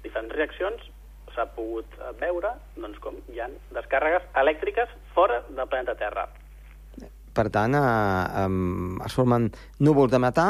diferents 0.04 0.34
reaccions, 0.36 0.82
s'ha 1.36 1.46
pogut 1.56 1.86
eh, 2.00 2.12
veure 2.20 2.52
doncs, 2.76 3.00
com 3.00 3.16
hi 3.34 3.40
ha 3.40 3.48
descàrregues 3.74 4.24
elèctriques 4.36 4.90
fora 5.16 5.42
del 5.50 5.68
planeta 5.68 5.96
Terra. 5.96 6.28
Per 7.34 7.50
tant, 7.54 7.74
eh, 7.76 8.46
um, 8.46 9.00
es 9.06 9.14
formen 9.16 9.52
núvols 9.80 10.12
de 10.12 10.20
metà 10.20 10.48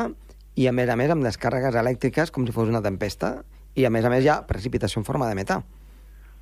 i, 0.56 0.68
a 0.68 0.72
més 0.72 0.90
a 0.90 0.96
més, 1.00 1.12
amb 1.12 1.24
descàrregues 1.24 1.76
elèctriques 1.76 2.32
com 2.32 2.46
si 2.48 2.52
fos 2.56 2.68
una 2.72 2.82
tempesta 2.82 3.44
i, 3.76 3.86
a 3.86 3.90
més 3.90 4.04
a 4.06 4.10
més, 4.10 4.24
hi 4.26 4.30
ha 4.32 4.42
precipitació 4.48 5.00
en 5.00 5.06
forma 5.06 5.28
de 5.30 5.36
metà. 5.36 5.62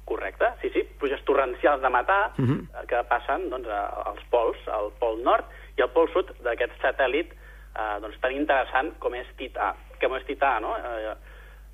Correcte, 0.06 0.46
sí, 0.62 0.70
sí. 0.74 0.84
pluges 0.98 1.22
torrencials 1.26 1.82
de 1.82 1.90
matar 1.94 2.32
Mhm. 2.38 2.70
eh, 2.74 2.86
que 2.88 3.04
passen 3.10 3.50
doncs, 3.52 3.68
als 3.68 4.24
pols, 4.32 4.58
al 4.68 4.92
pol 5.00 5.22
nord 5.22 5.46
i 5.78 5.82
al 5.82 5.92
pol 5.92 6.08
sud 6.14 6.32
d'aquest 6.42 6.72
satèl·lit 6.82 7.34
eh, 7.78 7.96
doncs, 8.02 8.20
tan 8.24 8.36
interessant 8.36 8.94
com 9.00 9.16
és 9.16 9.30
Tità, 9.38 9.72
com 10.02 10.18
és 10.18 10.26
Tità, 10.28 10.58
no? 10.64 10.76
Eh, 10.78 11.16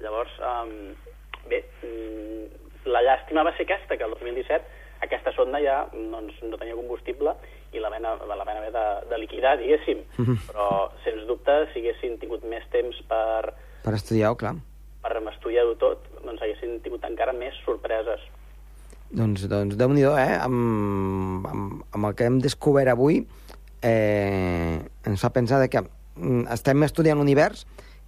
llavors, 0.04 0.36
eh, 0.38 0.94
bé, 1.50 1.64
mm, 1.82 2.90
la 2.92 3.02
llàstima 3.08 3.44
va 3.48 3.56
ser 3.58 3.66
aquesta, 3.66 3.98
que 3.98 4.04
el 4.04 4.16
2017 4.20 4.82
aquesta 5.04 5.34
sonda 5.36 5.60
ja 5.60 5.82
doncs, 5.92 6.38
no 6.48 6.60
tenia 6.60 6.78
combustible 6.78 7.34
i 7.76 7.82
la 7.82 7.90
van, 7.92 8.06
la 8.06 8.46
van 8.46 8.60
haver 8.60 8.72
de, 8.72 8.86
de 9.10 9.20
liquidar, 9.20 9.58
diguéssim. 9.60 10.04
Però, 10.48 10.68
sens 11.04 11.26
dubte, 11.28 11.58
si 11.74 11.82
haguessin 11.82 12.20
tingut 12.22 12.46
més 12.48 12.64
temps 12.74 13.00
per, 13.10 13.54
Per 13.84 13.96
estudiar-ho, 13.98 14.38
clar. 14.40 14.54
per 15.04 15.18
estudiar-ho 15.34 15.76
tot, 15.82 16.06
doncs 16.24 16.42
haguessin 16.46 16.80
tingut 16.86 17.04
encara 17.10 17.34
més 17.36 17.58
sorpreses. 17.66 18.24
Doncs, 19.14 19.44
doncs 19.50 19.76
déu-n'hi-do, 19.78 20.14
eh? 20.18 20.38
Amb, 20.42 21.46
amb, 21.50 21.82
amb 21.94 22.10
el 22.10 22.16
que 22.18 22.30
hem 22.30 22.40
descobert 22.42 22.94
avui, 22.94 23.20
eh, 23.84 24.80
ens 25.06 25.22
fa 25.22 25.30
pensar 25.36 25.60
de 25.62 25.70
que 25.70 25.82
mm, 26.16 26.48
estem 26.54 26.84
estudiant 26.84 27.18
l'univers, 27.20 27.66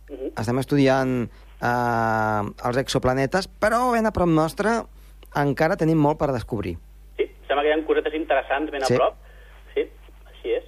Mhm. 0.10 0.34
estem 0.38 0.60
estudiant 0.62 1.14
eh, 1.62 2.42
els 2.68 2.78
exoplanetes, 2.78 3.48
però 3.60 3.92
ben 3.92 4.06
a 4.06 4.12
prop 4.12 4.30
nostre 4.30 4.84
encara 5.36 5.76
tenim 5.76 5.98
molt 5.98 6.18
per 6.20 6.32
descobrir. 6.32 6.78
Sí, 7.18 7.26
sembla 7.48 7.64
que 7.64 7.70
hi 7.70 7.74
ha 7.74 7.86
cosetes 7.88 8.14
interessants 8.14 8.72
ben 8.72 8.84
a 8.84 8.86
Sí. 8.86 8.96
prop. 8.96 9.16
Sí, 9.74 9.82
així 10.30 10.50
és. 10.60 10.64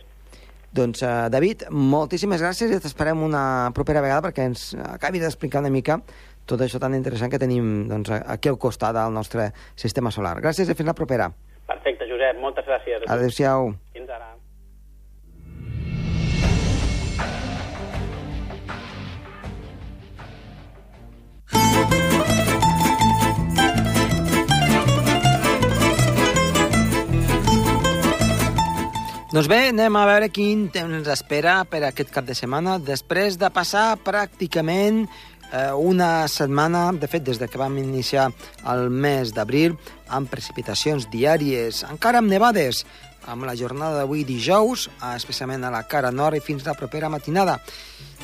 Doncs, 0.74 1.02
eh, 1.04 1.30
David, 1.30 1.67
moltíssimes 1.70 2.41
gràcies 2.41 2.72
i 2.76 2.80
t'esperem 2.80 3.22
una 3.24 3.72
propera 3.74 4.02
vegada 4.02 4.28
perquè 4.28 4.46
ens 4.46 4.74
acabi 4.76 5.20
d'explicar 5.20 5.60
una 5.62 5.70
mica 5.70 6.02
tot 6.46 6.60
això 6.62 6.80
tan 6.80 6.96
interessant 6.96 7.30
que 7.32 7.39
tenim 7.39 7.88
doncs, 7.89 8.10
aquí 8.10 8.50
al 8.50 8.58
costat 8.58 8.93
del 8.96 9.13
nostre 9.13 9.52
sistema 9.76 10.12
solar. 10.12 10.39
Gràcies 10.41 10.70
i 10.70 10.74
fins 10.74 10.88
la 10.88 10.93
propera. 10.93 11.32
Perfecte, 11.67 12.06
Josep, 12.08 12.38
moltes 12.39 12.65
gràcies. 12.65 13.04
Adéu-siau. 13.08 13.74
Doncs 29.38 29.52
bé, 29.52 29.67
anem 29.69 29.93
a 29.93 30.06
veure 30.10 30.32
quin 30.34 30.63
temps 30.73 30.95
ens 30.97 31.08
espera 31.13 31.60
per 31.69 31.84
aquest 31.86 32.10
cap 32.10 32.26
de 32.26 32.34
setmana, 32.34 32.80
després 32.82 33.36
de 33.38 33.52
passar 33.54 34.00
pràcticament 34.02 35.04
eh, 35.06 35.76
una 35.78 36.26
setmana, 36.26 36.88
de 36.97 37.06
fet, 37.06 37.21
des 37.28 37.38
de 37.38 37.45
que 37.45 37.62
vam 37.62 37.78
iniciar 37.78 38.32
el 38.73 38.89
mes 38.89 39.36
d'abril, 39.38 39.78
amb 40.10 40.34
precipitacions 40.34 41.06
diàries, 41.13 41.84
encara 41.86 42.23
amb 42.23 42.34
nevades, 42.34 42.82
amb 43.30 43.45
la 43.45 43.54
jornada 43.54 44.02
d'avui 44.02 44.26
dijous, 44.26 44.89
especialment 45.13 45.69
a 45.69 45.73
la 45.76 45.86
cara 45.86 46.10
nord 46.10 46.41
i 46.41 46.41
fins 46.41 46.65
la 46.65 46.73
propera 46.73 47.13
matinada. 47.13 47.60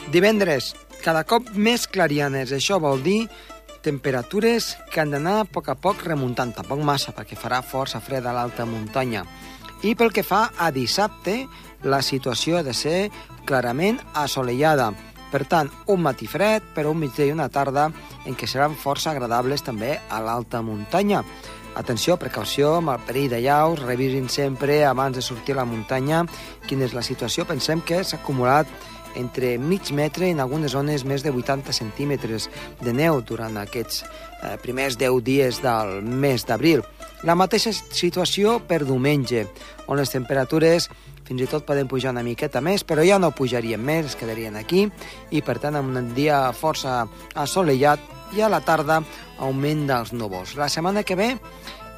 Divendres, 0.10 0.73
cada 1.06 1.28
cop 1.30 1.54
més 1.54 1.86
clarianes, 1.86 2.58
això 2.58 2.82
vol 2.82 3.06
dir 3.06 3.28
temperatures 3.86 4.73
que 4.89 5.06
han 5.06 5.13
d'anar 5.13 5.43
a 5.43 5.45
poc 5.45 5.69
a 5.69 5.78
poc 5.78 6.08
remuntant, 6.10 6.58
tampoc 6.58 6.82
massa, 6.82 7.13
perquè 7.13 7.38
farà 7.38 7.62
força 7.62 8.02
fred 8.02 8.26
a 8.26 8.34
l'alta 8.34 8.65
muntanya. 8.65 9.28
I 9.84 9.98
pel 10.00 10.13
que 10.15 10.24
fa 10.24 10.46
a 10.56 10.69
dissabte, 10.72 11.41
la 11.84 12.00
situació 12.00 12.62
ha 12.62 12.63
de 12.63 12.72
ser 12.72 13.10
clarament 13.43 13.98
assolellada. 14.15 14.93
Per 15.34 15.41
tant, 15.50 15.67
un 15.91 16.00
matí 16.06 16.28
fred, 16.30 16.63
però 16.76 16.93
un 16.93 17.02
migdia 17.02 17.28
i 17.28 17.34
una 17.36 17.50
tarda 17.52 17.89
en 18.24 18.38
què 18.39 18.48
seran 18.48 18.78
força 18.80 19.12
agradables 19.12 19.65
també 19.65 19.98
a 20.08 20.22
l'alta 20.24 20.62
muntanya. 20.63 21.24
Atenció, 21.76 22.15
precaució 22.22 22.78
amb 22.78 22.93
el 22.93 23.04
perill 23.04 23.32
de 23.34 23.41
llaus, 23.43 23.82
revisin 23.84 24.30
sempre 24.30 24.84
abans 24.86 25.17
de 25.17 25.26
sortir 25.26 25.58
a 25.58 25.63
la 25.63 25.67
muntanya 25.67 26.22
quina 26.67 26.86
és 26.88 26.93
la 26.96 27.04
situació. 27.04 27.43
Pensem 27.50 27.82
que 27.82 28.04
s'ha 28.06 28.22
acumulat 28.22 28.69
entre 29.19 29.58
mig 29.58 29.91
metre 29.93 30.28
i 30.28 30.34
en 30.36 30.41
algunes 30.43 30.73
zones 30.73 31.06
més 31.06 31.23
de 31.23 31.32
80 31.32 31.73
centímetres 31.76 32.49
de 32.82 32.93
neu 32.93 33.21
durant 33.21 33.58
aquests 33.62 34.04
eh, 34.04 34.58
primers 34.63 34.97
10 34.99 35.23
dies 35.23 35.62
del 35.63 36.02
mes 36.02 36.45
d'abril. 36.45 36.84
La 37.23 37.38
mateixa 37.39 37.71
situació 37.73 38.60
per 38.67 38.84
diumenge, 38.84 39.45
on 39.88 39.99
les 39.99 40.12
temperatures 40.12 40.89
fins 41.23 41.41
i 41.41 41.47
tot 41.47 41.65
poden 41.65 41.88
pujar 41.88 42.12
una 42.12 42.23
miqueta 42.26 42.62
més, 42.62 42.84
però 42.84 43.04
ja 43.06 43.19
no 43.19 43.32
pujarien 43.32 43.80
més, 43.80 44.12
es 44.12 44.17
quedarien 44.19 44.58
aquí, 44.60 44.88
i 45.32 45.41
per 45.41 45.58
tant 45.63 45.78
amb 45.80 45.95
un 45.95 46.12
dia 46.17 46.49
força 46.52 47.04
assolellat 47.39 48.12
i 48.36 48.41
a 48.41 48.49
la 48.52 48.60
tarda 48.65 48.99
augment 49.39 49.86
dels 49.88 50.12
núvols. 50.13 50.58
La 50.60 50.69
setmana 50.69 51.06
que 51.08 51.15
ve 51.15 51.30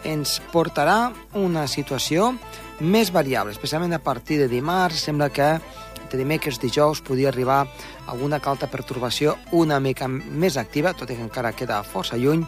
ens 0.06 0.38
portarà 0.54 1.10
una 1.34 1.65
situació 1.67 2.36
més 2.80 3.12
variable, 3.15 3.56
especialment 3.56 3.95
a 3.95 4.04
partir 4.04 4.38
de 4.41 4.49
dimarts, 4.51 5.08
sembla 5.08 5.32
que 5.34 5.56
entre 6.15 6.23
dimecres 6.23 6.60
dijous 6.62 7.01
podria 7.01 7.28
arribar 7.28 7.67
alguna 8.08 8.39
calta 8.39 8.69
pertorbació 8.71 9.36
una 9.51 9.82
mica 9.84 10.08
més 10.08 10.56
activa, 10.56 10.93
tot 10.95 11.12
i 11.12 11.17
que 11.17 11.25
encara 11.25 11.51
queda 11.51 11.84
força 11.84 12.15
lluny. 12.15 12.45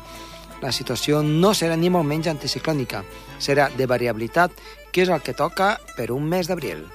La 0.64 0.72
situació 0.72 1.20
no 1.22 1.52
serà 1.54 1.76
ni 1.76 1.90
molt 1.92 2.08
menys 2.08 2.30
anticiclònica, 2.32 3.04
serà 3.40 3.68
de 3.76 3.86
variabilitat, 3.86 4.56
que 4.92 5.04
és 5.04 5.12
el 5.12 5.20
que 5.22 5.36
toca 5.36 5.76
per 5.98 6.14
un 6.16 6.24
mes 6.24 6.48
d'abril. 6.48 6.88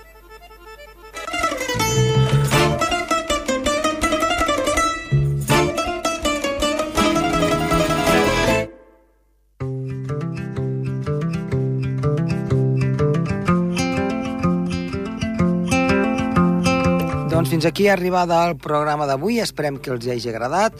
Fins 17.52 17.66
aquí 17.68 17.84
ha 17.84 17.92
arribat 17.92 18.30
el 18.32 18.54
programa 18.56 19.04
d'avui. 19.04 19.36
Esperem 19.42 19.76
que 19.76 19.90
els 19.92 20.06
hagi 20.08 20.30
agradat. 20.30 20.78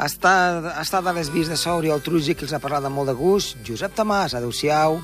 Està, 0.00 0.32
està 0.80 1.02
de 1.04 1.12
les 1.18 1.28
vies 1.28 1.50
de 1.52 1.58
so 1.60 1.74
Oriol 1.76 2.00
Trugi, 2.00 2.32
que 2.32 2.46
els 2.46 2.54
ha 2.56 2.62
parlat 2.62 2.86
amb 2.88 2.96
molt 2.96 3.12
de 3.12 3.14
gust. 3.18 3.58
Josep 3.66 3.92
Tomàs, 3.98 4.32
adeu-siau. 4.38 4.96